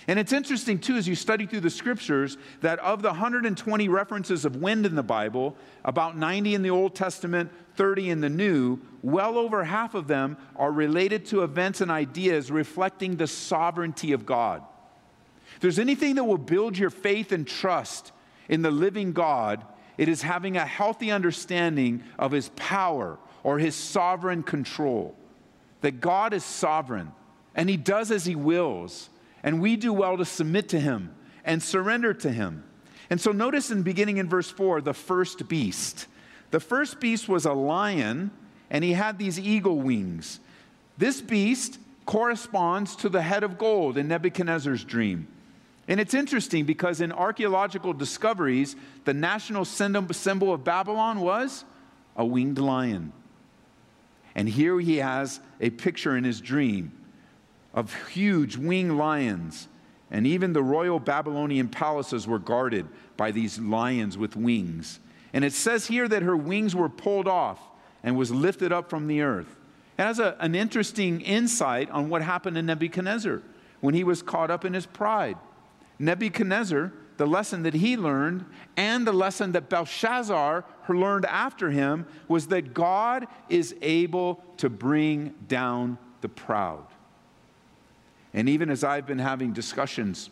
And 0.07 0.17
it's 0.17 0.33
interesting, 0.33 0.79
too, 0.79 0.95
as 0.95 1.07
you 1.07 1.13
study 1.13 1.45
through 1.45 1.59
the 1.59 1.69
scriptures, 1.69 2.38
that 2.62 2.79
of 2.79 3.03
the 3.03 3.09
120 3.09 3.89
references 3.89 4.43
of 4.43 4.55
wind 4.55 4.88
in 4.88 4.95
the 4.95 5.03
Bible, 5.03 5.55
about 5.85 6.17
90 6.17 6.55
in 6.55 6.63
the 6.63 6.71
Old 6.71 6.95
Testament, 6.95 7.51
30 7.75 8.09
in 8.09 8.21
the 8.21 8.29
New, 8.29 8.79
well 9.03 9.38
over 9.38 9.63
half 9.63 9.93
of 9.93 10.07
them 10.07 10.35
are 10.55 10.71
related 10.71 11.25
to 11.27 11.43
events 11.43 11.81
and 11.81 11.91
ideas 11.91 12.49
reflecting 12.49 13.17
the 13.17 13.27
sovereignty 13.27 14.12
of 14.12 14.25
God. 14.25 14.63
If 15.55 15.59
there's 15.59 15.79
anything 15.79 16.15
that 16.15 16.23
will 16.23 16.38
build 16.38 16.77
your 16.77 16.89
faith 16.89 17.31
and 17.31 17.47
trust 17.47 18.12
in 18.47 18.62
the 18.63 18.71
living 18.71 19.13
God, 19.13 19.63
it 19.99 20.07
is 20.07 20.21
having 20.21 20.55
a 20.55 20.65
healthy 20.65 21.12
understanding 21.12 22.01
of 22.17 22.31
his 22.31 22.47
power 22.55 23.19
or 23.43 23.59
his 23.59 23.75
sovereign 23.75 24.43
control. 24.43 25.13
That 25.81 25.99
God 25.99 26.33
is 26.33 26.45
sovereign 26.45 27.12
and 27.53 27.69
he 27.69 27.75
does 27.75 28.09
as 28.09 28.23
he 28.23 28.33
wills, 28.33 29.09
and 29.43 29.59
we 29.59 29.75
do 29.75 29.91
well 29.91 30.15
to 30.15 30.23
submit 30.23 30.69
to 30.69 30.79
him 30.79 31.13
and 31.43 31.62
surrender 31.62 32.13
to 32.13 32.31
him. 32.31 32.63
And 33.09 33.19
so 33.19 33.33
notice 33.33 33.71
in 33.71 33.83
beginning 33.83 34.15
in 34.15 34.29
verse 34.29 34.49
4, 34.49 34.79
the 34.79 34.93
first 34.93 35.49
beast. 35.49 36.07
The 36.51 36.62
first 36.62 37.01
beast 37.01 37.27
was 37.27 37.45
a 37.45 37.51
lion, 37.51 38.31
and 38.69 38.85
he 38.85 38.93
had 38.93 39.17
these 39.17 39.38
eagle 39.38 39.81
wings. 39.81 40.39
This 40.97 41.19
beast 41.19 41.77
corresponds 42.05 42.95
to 42.97 43.09
the 43.09 43.21
head 43.21 43.43
of 43.43 43.57
gold 43.57 43.97
in 43.97 44.07
Nebuchadnezzar's 44.07 44.85
dream. 44.85 45.27
And 45.89 45.99
it's 45.99 46.13
interesting 46.13 46.65
because 46.65 47.02
in 47.02 47.12
archaeological 47.12 47.93
discoveries, 47.93 48.75
the 49.06 49.13
national 49.13 49.65
symbol 49.65 50.54
of 50.54 50.63
Babylon 50.63 51.19
was 51.19 51.65
a 52.15 52.23
winged 52.23 52.60
lion. 52.60 53.12
And 54.36 54.47
here 54.47 54.80
he 54.80 54.97
has 54.97 55.39
a 55.60 55.71
picture 55.71 56.15
in 56.15 56.23
his 56.23 56.41
dream 56.41 56.91
of 57.73 57.91
huge 58.10 58.56
winged 58.56 58.97
lions. 58.97 59.67
And 60.12 60.28
even 60.28 60.54
the 60.54 60.62
royal 60.62 60.99
Babylonian 60.99 61.69
palaces 61.69 62.28
were 62.28 62.39
guarded 62.39 62.88
by 63.17 63.32
these 63.32 63.58
lions 63.58 64.15
with 64.15 64.36
wings. 64.36 64.99
And 65.34 65.43
it 65.43 65.54
says 65.54 65.88
here 65.88 66.08
that 66.08 66.21
her 66.21 66.38
wings 66.38 66.75
were 66.75 66.89
pulled 66.89 67.28
off 67.28 67.60
and 68.04 68.15
was 68.15 68.30
lifted 68.30 68.71
up 68.71 68.91
from 68.91 69.08
the 69.08 69.21
earth. 69.21 69.56
It 69.97 70.04
has 70.04 70.19
a, 70.19 70.38
an 70.39 70.54
interesting 70.54 71.21
insight 71.21 71.89
on 71.89 72.10
what 72.10 72.21
happened 72.21 72.58
to 72.58 72.62
Nebuchadnezzar 72.62 73.41
when 73.82 73.95
he 73.95 74.04
was 74.04 74.21
caught 74.21 74.52
up 74.52 74.65
in 74.65 74.73
his 74.75 74.86
pride. 74.86 75.38
Nebuchadnezzar, 75.99 76.93
the 77.17 77.27
lesson 77.27 77.63
that 77.63 77.73
he 77.73 77.97
learned, 77.97 78.45
and 78.77 79.05
the 79.05 79.12
lesson 79.12 79.51
that 79.51 79.69
Belshazzar 79.69 80.63
learned 80.88 81.25
after 81.25 81.69
him, 81.69 82.07
was 82.27 82.47
that 82.47 82.73
God 82.73 83.27
is 83.49 83.75
able 83.81 84.41
to 84.57 84.69
bring 84.69 85.35
down 85.47 85.97
the 86.21 86.29
proud. 86.29 86.85
And 88.33 88.47
even 88.47 88.69
as 88.69 88.83
I've 88.83 89.05
been 89.05 89.19
having 89.19 89.53
discussions 89.53 90.29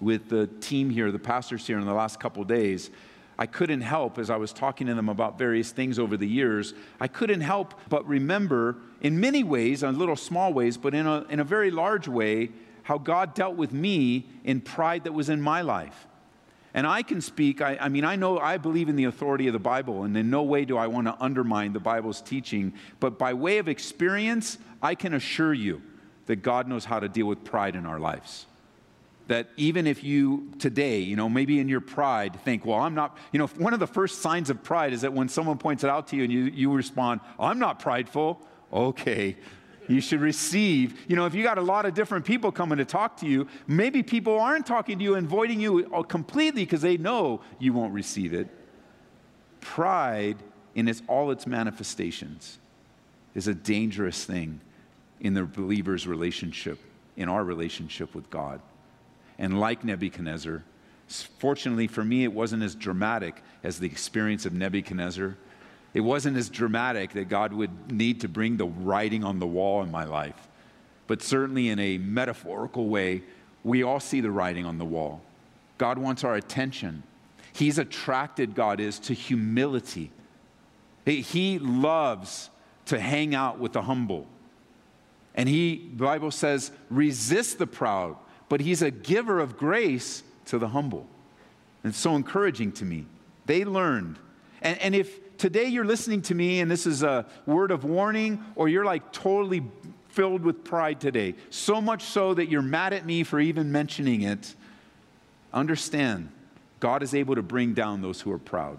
with 0.00 0.28
the 0.28 0.48
team 0.60 0.90
here, 0.90 1.10
the 1.10 1.18
pastors 1.18 1.66
here, 1.66 1.78
in 1.78 1.86
the 1.86 1.94
last 1.94 2.20
couple 2.20 2.44
days, 2.44 2.90
I 3.38 3.46
couldn't 3.46 3.80
help, 3.80 4.18
as 4.18 4.30
I 4.30 4.36
was 4.36 4.52
talking 4.52 4.86
to 4.88 4.94
them 4.94 5.08
about 5.08 5.38
various 5.38 5.72
things 5.72 5.98
over 5.98 6.16
the 6.16 6.28
years, 6.28 6.74
I 7.00 7.08
couldn't 7.08 7.40
help 7.40 7.74
but 7.88 8.06
remember, 8.06 8.76
in 9.00 9.18
many 9.18 9.42
ways, 9.42 9.82
in 9.82 9.98
little 9.98 10.16
small 10.16 10.52
ways, 10.52 10.76
but 10.76 10.94
in 10.94 11.06
a, 11.06 11.22
in 11.24 11.40
a 11.40 11.44
very 11.44 11.70
large 11.70 12.06
way, 12.06 12.50
how 12.82 12.98
God 12.98 13.34
dealt 13.34 13.56
with 13.56 13.72
me 13.72 14.26
in 14.44 14.60
pride 14.60 15.04
that 15.04 15.12
was 15.12 15.28
in 15.28 15.40
my 15.40 15.62
life. 15.62 16.06
And 16.74 16.86
I 16.86 17.02
can 17.02 17.20
speak, 17.20 17.60
I, 17.60 17.76
I, 17.78 17.88
mean, 17.90 18.04
I 18.04 18.16
know 18.16 18.38
I 18.38 18.56
believe 18.56 18.88
in 18.88 18.96
the 18.96 19.04
authority 19.04 19.46
of 19.46 19.52
the 19.52 19.58
Bible, 19.58 20.04
and 20.04 20.16
in 20.16 20.30
no 20.30 20.42
way 20.42 20.64
do 20.64 20.78
I 20.78 20.86
want 20.86 21.06
to 21.06 21.16
undermine 21.20 21.74
the 21.74 21.80
Bible's 21.80 22.22
teaching. 22.22 22.72
But 22.98 23.18
by 23.18 23.34
way 23.34 23.58
of 23.58 23.68
experience, 23.68 24.56
I 24.80 24.94
can 24.94 25.12
assure 25.12 25.52
you 25.52 25.82
that 26.26 26.36
God 26.36 26.68
knows 26.68 26.86
how 26.86 26.98
to 26.98 27.08
deal 27.08 27.26
with 27.26 27.44
pride 27.44 27.76
in 27.76 27.84
our 27.84 27.98
lives. 27.98 28.46
that 29.28 29.48
even 29.56 29.86
if 29.86 30.02
you 30.02 30.52
today, 30.58 30.98
you 30.98 31.16
know, 31.16 31.28
maybe 31.28 31.58
in 31.58 31.68
your 31.68 31.80
pride 31.80 32.38
think, 32.44 32.66
well, 32.66 32.78
I'm 32.78 32.94
not, 32.94 33.16
you 33.32 33.38
know, 33.38 33.46
one 33.46 33.72
of 33.72 33.80
the 33.80 33.86
first 33.86 34.20
signs 34.20 34.50
of 34.50 34.62
pride 34.62 34.92
is 34.92 35.02
that 35.02 35.12
when 35.12 35.28
someone 35.28 35.58
points 35.58 35.84
it 35.84 35.90
out 35.90 36.08
to 36.08 36.16
you 36.16 36.24
and 36.24 36.32
you, 36.32 36.44
you 36.44 36.72
respond, 36.72 37.20
I'm 37.38 37.58
not 37.58 37.78
prideful, 37.78 38.40
okay, 38.72 39.36
you 39.88 40.00
should 40.00 40.20
receive. 40.20 41.00
You 41.08 41.16
know, 41.16 41.26
if 41.26 41.34
you 41.34 41.42
got 41.42 41.58
a 41.58 41.62
lot 41.62 41.86
of 41.86 41.94
different 41.94 42.24
people 42.24 42.52
coming 42.52 42.78
to 42.78 42.84
talk 42.84 43.16
to 43.18 43.26
you, 43.26 43.46
maybe 43.66 44.02
people 44.02 44.38
aren't 44.38 44.66
talking 44.66 44.98
to 44.98 45.04
you 45.04 45.14
and 45.14 45.26
voiding 45.26 45.60
you 45.60 45.84
completely 46.08 46.64
because 46.64 46.82
they 46.82 46.96
know 46.96 47.40
you 47.58 47.72
won't 47.72 47.92
receive 47.92 48.32
it. 48.32 48.48
Pride, 49.60 50.36
in 50.74 50.88
its, 50.88 51.02
all 51.06 51.30
its 51.30 51.46
manifestations, 51.46 52.58
is 53.34 53.48
a 53.48 53.54
dangerous 53.54 54.24
thing 54.24 54.60
in 55.20 55.34
the 55.34 55.44
believer's 55.44 56.06
relationship, 56.06 56.78
in 57.16 57.28
our 57.28 57.44
relationship 57.44 58.14
with 58.14 58.28
God. 58.30 58.60
And 59.38 59.58
like 59.58 59.84
Nebuchadnezzar, 59.84 60.64
fortunately 61.38 61.86
for 61.86 62.04
me, 62.04 62.24
it 62.24 62.32
wasn't 62.32 62.62
as 62.62 62.74
dramatic 62.74 63.42
as 63.62 63.78
the 63.78 63.86
experience 63.86 64.46
of 64.46 64.52
Nebuchadnezzar. 64.52 65.36
It 65.94 66.00
wasn't 66.00 66.36
as 66.36 66.48
dramatic 66.48 67.12
that 67.12 67.28
God 67.28 67.52
would 67.52 67.92
need 67.92 68.22
to 68.22 68.28
bring 68.28 68.56
the 68.56 68.66
writing 68.66 69.24
on 69.24 69.38
the 69.38 69.46
wall 69.46 69.82
in 69.82 69.90
my 69.90 70.04
life. 70.04 70.48
But 71.06 71.22
certainly, 71.22 71.68
in 71.68 71.78
a 71.78 71.98
metaphorical 71.98 72.88
way, 72.88 73.22
we 73.64 73.82
all 73.82 74.00
see 74.00 74.20
the 74.20 74.30
writing 74.30 74.64
on 74.64 74.78
the 74.78 74.84
wall. 74.84 75.20
God 75.78 75.98
wants 75.98 76.24
our 76.24 76.34
attention. 76.34 77.02
He's 77.52 77.78
attracted, 77.78 78.54
God 78.54 78.80
is, 78.80 78.98
to 79.00 79.14
humility. 79.14 80.10
He 81.04 81.58
loves 81.58 82.48
to 82.86 82.98
hang 82.98 83.34
out 83.34 83.58
with 83.58 83.72
the 83.72 83.82
humble. 83.82 84.26
And 85.34 85.48
he, 85.48 85.90
the 85.96 86.04
Bible 86.04 86.30
says, 86.30 86.70
resist 86.90 87.58
the 87.58 87.66
proud, 87.66 88.16
but 88.48 88.60
he's 88.60 88.82
a 88.82 88.90
giver 88.90 89.40
of 89.40 89.56
grace 89.56 90.22
to 90.46 90.58
the 90.58 90.68
humble. 90.68 91.06
And 91.82 91.90
it's 91.90 91.98
so 91.98 92.14
encouraging 92.16 92.72
to 92.72 92.84
me. 92.84 93.06
They 93.46 93.64
learned. 93.64 94.18
And, 94.60 94.78
and 94.80 94.94
if 94.94 95.31
today 95.42 95.66
you're 95.66 95.84
listening 95.84 96.22
to 96.22 96.36
me 96.36 96.60
and 96.60 96.70
this 96.70 96.86
is 96.86 97.02
a 97.02 97.26
word 97.46 97.72
of 97.72 97.82
warning, 97.82 98.40
or 98.54 98.68
you're 98.68 98.84
like 98.84 99.10
totally 99.10 99.60
filled 100.10 100.44
with 100.44 100.62
pride 100.62 101.00
today, 101.00 101.34
so 101.50 101.80
much 101.80 102.04
so 102.04 102.32
that 102.32 102.48
you're 102.48 102.62
mad 102.62 102.92
at 102.92 103.04
me 103.04 103.24
for 103.24 103.40
even 103.40 103.72
mentioning 103.72 104.22
it, 104.22 104.54
understand 105.52 106.30
God 106.78 107.02
is 107.02 107.12
able 107.12 107.34
to 107.34 107.42
bring 107.42 107.74
down 107.74 108.02
those 108.02 108.20
who 108.20 108.30
are 108.30 108.38
proud. 108.38 108.78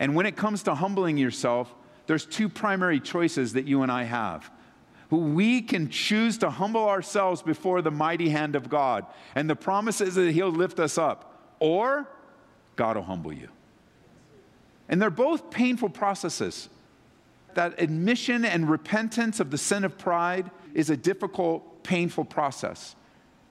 And 0.00 0.16
when 0.16 0.26
it 0.26 0.34
comes 0.34 0.64
to 0.64 0.74
humbling 0.74 1.16
yourself, 1.16 1.72
there's 2.08 2.26
two 2.26 2.48
primary 2.48 2.98
choices 2.98 3.52
that 3.52 3.68
you 3.68 3.82
and 3.82 3.92
I 3.92 4.02
have. 4.02 4.50
We 5.08 5.62
can 5.62 5.88
choose 5.88 6.38
to 6.38 6.50
humble 6.50 6.88
ourselves 6.88 7.42
before 7.42 7.80
the 7.80 7.92
mighty 7.92 8.30
hand 8.30 8.56
of 8.56 8.68
God, 8.68 9.06
and 9.36 9.48
the 9.48 9.54
promise 9.54 10.00
is 10.00 10.16
that 10.16 10.32
He'll 10.32 10.50
lift 10.50 10.80
us 10.80 10.98
up, 10.98 11.54
or 11.60 12.08
God 12.74 12.96
will 12.96 13.04
humble 13.04 13.32
you. 13.32 13.50
And 14.90 15.00
they're 15.00 15.08
both 15.08 15.50
painful 15.50 15.88
processes. 15.88 16.68
That 17.54 17.80
admission 17.80 18.44
and 18.44 18.68
repentance 18.68 19.40
of 19.40 19.50
the 19.50 19.58
sin 19.58 19.84
of 19.84 19.96
pride 19.96 20.50
is 20.74 20.90
a 20.90 20.96
difficult, 20.96 21.82
painful 21.82 22.26
process. 22.26 22.96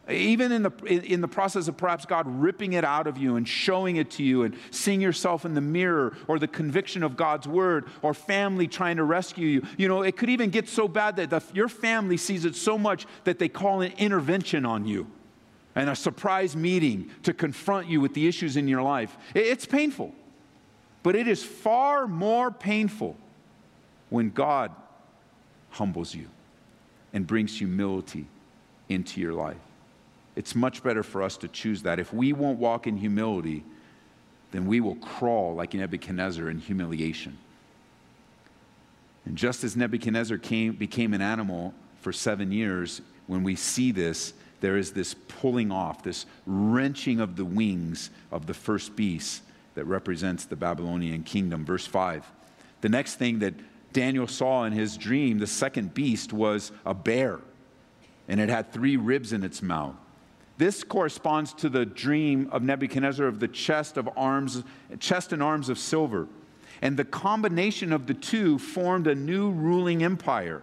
Even 0.10 0.52
in 0.52 0.64
the, 0.64 0.72
in 0.86 1.22
the 1.22 1.28
process 1.28 1.68
of 1.68 1.78
perhaps 1.78 2.06
God 2.06 2.26
ripping 2.28 2.74
it 2.74 2.84
out 2.84 3.08
of 3.08 3.18
you 3.18 3.36
and 3.36 3.48
showing 3.48 3.98
it 3.98 4.10
to 4.12 4.24
you 4.24 4.44
and 4.44 4.58
seeing 4.72 5.02
yourself 5.02 5.46
in 5.46 5.54
the 5.54 5.62
mirror 5.62 6.18
or 6.28 6.40
the 6.40 6.48
conviction 6.48 7.04
of 7.04 7.16
God's 7.16 7.48
word 7.48 7.86
or 8.02 8.14
family 8.14 8.68
trying 8.68 8.98
to 8.98 9.04
rescue 9.04 9.48
you. 9.48 9.68
You 9.78 9.88
know, 9.88 10.02
it 10.02 10.18
could 10.18 10.30
even 10.30 10.50
get 10.50 10.68
so 10.68 10.88
bad 10.88 11.16
that 11.18 11.30
the, 11.30 11.44
your 11.54 11.70
family 11.70 12.18
sees 12.18 12.44
it 12.44 12.56
so 12.56 12.78
much 12.78 13.06
that 13.24 13.40
they 13.40 13.50
call 13.50 13.82
an 13.82 13.94
intervention 13.98 14.66
on 14.66 14.86
you 14.86 15.08
and 15.76 15.90
a 15.90 15.96
surprise 15.96 16.56
meeting 16.56 17.12
to 17.24 17.34
confront 17.34 17.88
you 17.88 18.02
with 18.02 18.14
the 18.14 18.28
issues 18.28 18.58
in 18.58 18.68
your 18.68 18.82
life. 18.82 19.16
It's 19.36 19.66
painful, 19.68 20.16
but 21.04 21.16
it 21.16 21.28
is 21.28 21.44
far 21.44 22.08
more 22.08 22.52
painful 22.52 23.16
when 24.10 24.30
God 24.30 24.72
humbles 25.72 26.14
you 26.14 26.28
and 27.14 27.26
brings 27.26 27.58
humility 27.58 28.28
into 28.90 29.22
your 29.22 29.34
life. 29.34 29.58
It's 30.36 30.56
much 30.56 30.84
better 30.84 31.04
for 31.04 31.22
us 31.22 31.38
to 31.38 31.48
choose 31.48 31.84
that. 31.84 32.00
If 32.00 32.14
we 32.14 32.34
won't 32.34 32.60
walk 32.60 32.88
in 32.88 32.98
humility, 32.98 33.64
then 34.52 34.66
we 34.66 34.80
will 34.80 34.96
crawl 34.96 35.56
like 35.56 35.74
Nebuchadnezzar 35.74 36.50
in 36.50 36.60
humiliation. 36.60 37.38
And 39.26 39.38
just 39.38 39.64
as 39.64 39.76
Nebuchadnezzar 39.76 40.38
came, 40.38 40.74
became 40.74 41.14
an 41.14 41.22
animal 41.22 41.74
for 42.02 42.12
seven 42.12 42.52
years, 42.52 43.02
when 43.28 43.44
we 43.44 43.56
see 43.56 43.92
this, 43.92 44.34
there 44.62 44.78
is 44.78 44.92
this 44.92 45.14
pulling 45.14 45.72
off, 45.72 46.04
this 46.04 46.26
wrenching 46.46 47.20
of 47.20 47.36
the 47.36 47.46
wings 47.46 48.10
of 48.32 48.48
the 48.48 48.54
first 48.54 48.96
beast 48.96 49.44
that 49.80 49.86
represents 49.86 50.44
the 50.44 50.58
Babylonian 50.58 51.24
kingdom. 51.24 51.64
Verse 51.64 51.86
5. 51.86 52.30
The 52.82 52.90
next 52.90 53.16
thing 53.16 53.40
that 53.40 53.54
Daniel 53.94 54.28
saw 54.28 54.66
in 54.66 54.74
his 54.74 54.98
dream, 54.98 55.40
the 55.40 55.48
second 55.48 55.94
beast, 55.94 56.34
was 56.34 56.74
a 56.86 56.94
bear, 56.94 57.40
and 58.28 58.42
it 58.42 58.50
had 58.50 58.74
three 58.74 58.98
ribs 58.98 59.32
in 59.32 59.42
its 59.42 59.62
mouth. 59.62 59.96
This 60.58 60.84
corresponds 60.84 61.54
to 61.54 61.70
the 61.70 61.86
dream 61.86 62.50
of 62.52 62.62
Nebuchadnezzar 62.62 63.26
of 63.26 63.40
the 63.40 63.48
chest 63.48 63.96
of 63.96 64.10
arms, 64.18 64.64
chest 65.00 65.32
and 65.32 65.42
arms 65.42 65.70
of 65.70 65.80
silver. 65.80 66.28
And 66.82 66.98
the 66.98 67.06
combination 67.06 67.94
of 67.94 68.06
the 68.06 68.14
two 68.14 68.60
formed 68.60 69.08
a 69.08 69.16
new 69.16 69.50
ruling 69.50 70.04
empire. 70.04 70.62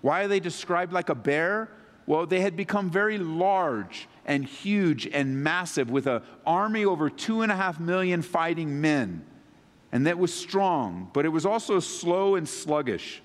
Why 0.00 0.22
are 0.22 0.28
they 0.28 0.38
described 0.38 0.92
like 0.92 1.08
a 1.08 1.16
bear? 1.16 1.70
Well, 2.06 2.26
they 2.26 2.40
had 2.40 2.56
become 2.56 2.90
very 2.90 3.18
large 3.18 4.08
and 4.26 4.44
huge 4.44 5.06
and 5.06 5.42
massive 5.42 5.90
with 5.90 6.06
an 6.06 6.22
army 6.46 6.84
over 6.84 7.08
two 7.08 7.42
and 7.42 7.50
a 7.50 7.56
half 7.56 7.80
million 7.80 8.22
fighting 8.22 8.80
men. 8.80 9.24
And 9.92 10.06
that 10.06 10.18
was 10.18 10.32
strong, 10.34 11.10
but 11.12 11.24
it 11.24 11.30
was 11.30 11.46
also 11.46 11.80
slow 11.80 12.34
and 12.34 12.48
sluggish. 12.48 13.22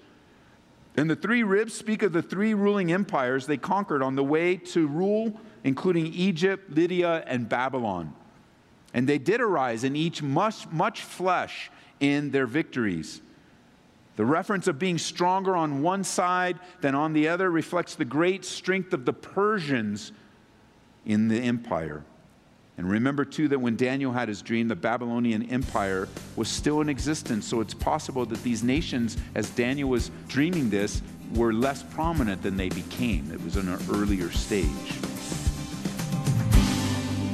And 0.96 1.10
the 1.10 1.16
three 1.16 1.44
ribs 1.44 1.74
speak 1.74 2.04
of 2.04 2.14
the 2.14 2.22
three 2.22 2.54
ruling 2.54 2.92
empires 2.92 3.48
they 3.48 3.58
conquered 3.58 4.02
on 4.02 4.16
the 4.16 4.24
way 4.24 4.58
to 4.58 4.88
rule 4.88 5.40
including 5.64 6.08
Egypt, 6.14 6.72
Lydia, 6.72 7.24
and 7.28 7.50
Babylon. 7.50 8.14
And 8.94 9.08
they 9.08 9.18
did 9.18 9.42
arise 9.42 9.84
and 9.84 9.96
each 9.96 10.22
much, 10.22 10.68
much 10.72 11.02
flesh 11.02 11.70
in 12.00 12.32
their 12.32 12.48
victories. 12.48 13.22
The 14.20 14.26
reference 14.26 14.68
of 14.68 14.78
being 14.78 14.98
stronger 14.98 15.56
on 15.56 15.82
one 15.82 16.04
side 16.04 16.60
than 16.82 16.94
on 16.94 17.14
the 17.14 17.30
other 17.30 17.50
reflects 17.50 17.96
the 17.96 18.04
great 18.04 18.44
strength 18.44 18.92
of 18.92 19.06
the 19.06 19.14
Persians 19.14 20.12
in 21.06 21.30
the 21.30 21.38
empire. 21.40 22.04
And 22.78 22.92
remember, 22.92 23.24
too, 23.24 23.48
that 23.48 23.60
when 23.60 23.78
Daniel 23.78 24.12
had 24.12 24.28
his 24.28 24.42
dream, 24.42 24.68
the 24.68 24.76
Babylonian 24.76 25.44
Empire 25.44 26.10
was 26.36 26.50
still 26.50 26.82
in 26.82 26.90
existence. 26.90 27.48
So 27.48 27.62
it's 27.62 27.74
possible 27.74 28.26
that 28.26 28.44
these 28.44 28.62
nations, 28.62 29.16
as 29.36 29.52
Daniel 29.52 29.88
was 29.88 30.12
dreaming 30.28 30.70
this, 30.70 31.02
were 31.34 31.54
less 31.54 31.82
prominent 31.82 32.42
than 32.42 32.58
they 32.58 32.68
became. 32.68 33.32
It 33.32 33.42
was 33.42 33.56
in 33.56 33.70
an 33.70 33.80
earlier 33.90 34.32
stage. 34.32 34.66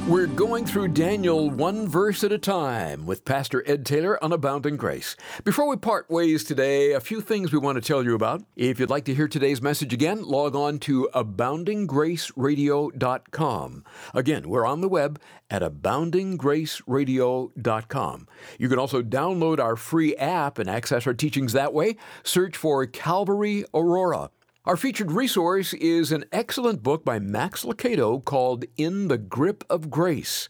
We're 0.08 0.26
going 0.28 0.66
through 0.66 0.88
Daniel 0.88 1.48
one 1.50 1.88
verse 1.88 2.22
at 2.22 2.30
a 2.30 2.38
time 2.38 3.06
with 3.06 3.24
Pastor 3.24 3.64
Ed 3.66 3.84
Taylor 3.84 4.22
on 4.22 4.32
Abounding 4.32 4.76
Grace. 4.76 5.16
Before 5.42 5.66
we 5.66 5.76
part 5.76 6.08
ways 6.08 6.44
today, 6.44 6.92
a 6.92 7.00
few 7.00 7.20
things 7.20 7.52
we 7.52 7.58
want 7.58 7.74
to 7.74 7.80
tell 7.80 8.04
you 8.04 8.14
about. 8.14 8.44
If 8.54 8.78
you'd 8.78 8.88
like 8.88 9.04
to 9.06 9.14
hear 9.16 9.26
today's 9.26 9.60
message 9.60 9.92
again, 9.92 10.22
log 10.22 10.54
on 10.54 10.78
to 10.78 11.08
aboundinggraceradio.com. 11.12 13.84
Again, 14.14 14.48
we're 14.48 14.64
on 14.64 14.80
the 14.80 14.88
web 14.88 15.20
at 15.50 15.62
aboundinggraceradio.com. 15.62 18.28
You 18.60 18.68
can 18.68 18.78
also 18.78 19.02
download 19.02 19.58
our 19.58 19.74
free 19.74 20.14
app 20.14 20.60
and 20.60 20.70
access 20.70 21.08
our 21.08 21.14
teachings 21.14 21.52
that 21.52 21.74
way. 21.74 21.96
Search 22.22 22.56
for 22.56 22.86
Calvary 22.86 23.64
Aurora. 23.74 24.30
Our 24.66 24.76
featured 24.76 25.12
resource 25.12 25.74
is 25.74 26.10
an 26.10 26.24
excellent 26.32 26.82
book 26.82 27.04
by 27.04 27.20
Max 27.20 27.64
Lucado 27.64 28.24
called 28.24 28.64
In 28.76 29.06
the 29.06 29.16
Grip 29.16 29.62
of 29.70 29.90
Grace. 29.90 30.48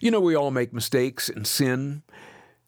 You 0.00 0.12
know, 0.12 0.20
we 0.20 0.36
all 0.36 0.52
make 0.52 0.72
mistakes 0.72 1.28
and 1.28 1.44
sin, 1.44 2.04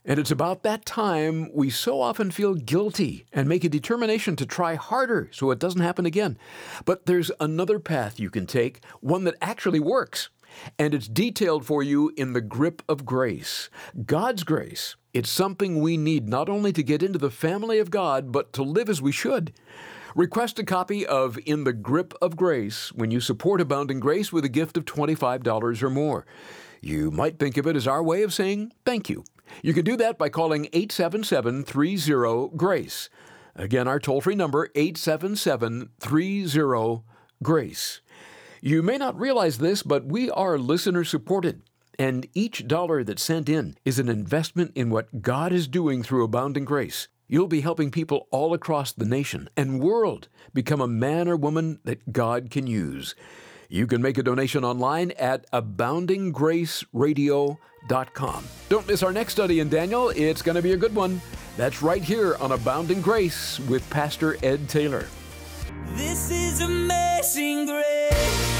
and 0.04 0.18
it's 0.18 0.32
about 0.32 0.64
that 0.64 0.84
time 0.84 1.48
we 1.54 1.70
so 1.70 2.00
often 2.00 2.32
feel 2.32 2.54
guilty 2.54 3.24
and 3.32 3.48
make 3.48 3.62
a 3.62 3.68
determination 3.68 4.34
to 4.34 4.44
try 4.44 4.74
harder 4.74 5.28
so 5.30 5.52
it 5.52 5.60
doesn't 5.60 5.80
happen 5.80 6.06
again. 6.06 6.36
But 6.84 7.06
there's 7.06 7.30
another 7.38 7.78
path 7.78 8.18
you 8.18 8.28
can 8.28 8.46
take, 8.46 8.82
one 8.98 9.22
that 9.24 9.36
actually 9.40 9.78
works. 9.78 10.28
And 10.76 10.92
it's 10.92 11.06
detailed 11.06 11.64
for 11.64 11.84
you 11.84 12.12
in 12.16 12.32
the 12.32 12.40
grip 12.40 12.82
of 12.88 13.06
grace. 13.06 13.70
God's 14.06 14.42
grace. 14.42 14.96
It's 15.14 15.30
something 15.30 15.78
we 15.78 15.96
need 15.96 16.28
not 16.28 16.48
only 16.48 16.72
to 16.72 16.82
get 16.82 17.00
into 17.00 17.20
the 17.20 17.30
family 17.30 17.78
of 17.78 17.92
God, 17.92 18.32
but 18.32 18.52
to 18.54 18.64
live 18.64 18.88
as 18.88 19.00
we 19.00 19.12
should. 19.12 19.52
Request 20.16 20.58
a 20.58 20.64
copy 20.64 21.06
of 21.06 21.38
In 21.46 21.62
the 21.62 21.72
Grip 21.72 22.14
of 22.20 22.36
Grace 22.36 22.92
when 22.92 23.12
you 23.12 23.20
support 23.20 23.60
Abounding 23.60 24.00
Grace 24.00 24.32
with 24.32 24.44
a 24.44 24.48
gift 24.48 24.76
of 24.76 24.84
$25 24.84 25.82
or 25.82 25.90
more. 25.90 26.26
You 26.80 27.12
might 27.12 27.38
think 27.38 27.56
of 27.56 27.66
it 27.66 27.76
as 27.76 27.86
our 27.86 28.02
way 28.02 28.22
of 28.22 28.34
saying 28.34 28.72
thank 28.84 29.08
you. 29.08 29.22
You 29.62 29.72
can 29.72 29.84
do 29.84 29.96
that 29.98 30.18
by 30.18 30.28
calling 30.28 30.66
877 30.72 31.62
30 31.62 32.56
GRACE. 32.56 33.08
Again, 33.54 33.86
our 33.86 34.00
toll 34.00 34.20
free 34.20 34.34
number 34.34 34.70
877 34.74 35.90
30 36.00 37.02
GRACE. 37.42 38.00
You 38.60 38.82
may 38.82 38.98
not 38.98 39.18
realize 39.18 39.58
this, 39.58 39.84
but 39.84 40.06
we 40.06 40.28
are 40.30 40.58
listener 40.58 41.04
supported. 41.04 41.62
And 42.00 42.26
each 42.34 42.66
dollar 42.66 43.04
that's 43.04 43.22
sent 43.22 43.48
in 43.48 43.76
is 43.84 44.00
an 44.00 44.08
investment 44.08 44.72
in 44.74 44.90
what 44.90 45.22
God 45.22 45.52
is 45.52 45.68
doing 45.68 46.02
through 46.02 46.24
Abounding 46.24 46.64
Grace. 46.64 47.06
You'll 47.32 47.46
be 47.46 47.60
helping 47.60 47.92
people 47.92 48.26
all 48.32 48.54
across 48.54 48.90
the 48.90 49.04
nation 49.04 49.48
and 49.56 49.80
world 49.80 50.26
become 50.52 50.80
a 50.80 50.88
man 50.88 51.28
or 51.28 51.36
woman 51.36 51.78
that 51.84 52.12
God 52.12 52.50
can 52.50 52.66
use. 52.66 53.14
You 53.68 53.86
can 53.86 54.02
make 54.02 54.18
a 54.18 54.24
donation 54.24 54.64
online 54.64 55.12
at 55.12 55.48
aboundinggraceradio.com. 55.52 58.44
Don't 58.68 58.88
miss 58.88 59.04
our 59.04 59.12
next 59.12 59.32
study 59.32 59.60
in 59.60 59.68
Daniel. 59.68 60.08
It's 60.08 60.42
going 60.42 60.56
to 60.56 60.62
be 60.62 60.72
a 60.72 60.76
good 60.76 60.92
one. 60.92 61.22
That's 61.56 61.82
right 61.82 62.02
here 62.02 62.34
on 62.40 62.50
Abounding 62.50 63.00
Grace 63.00 63.60
with 63.60 63.88
Pastor 63.90 64.36
Ed 64.44 64.68
Taylor. 64.68 65.06
This 65.90 66.32
is 66.32 66.60
amazing 66.60 67.66
grace. 67.66 68.59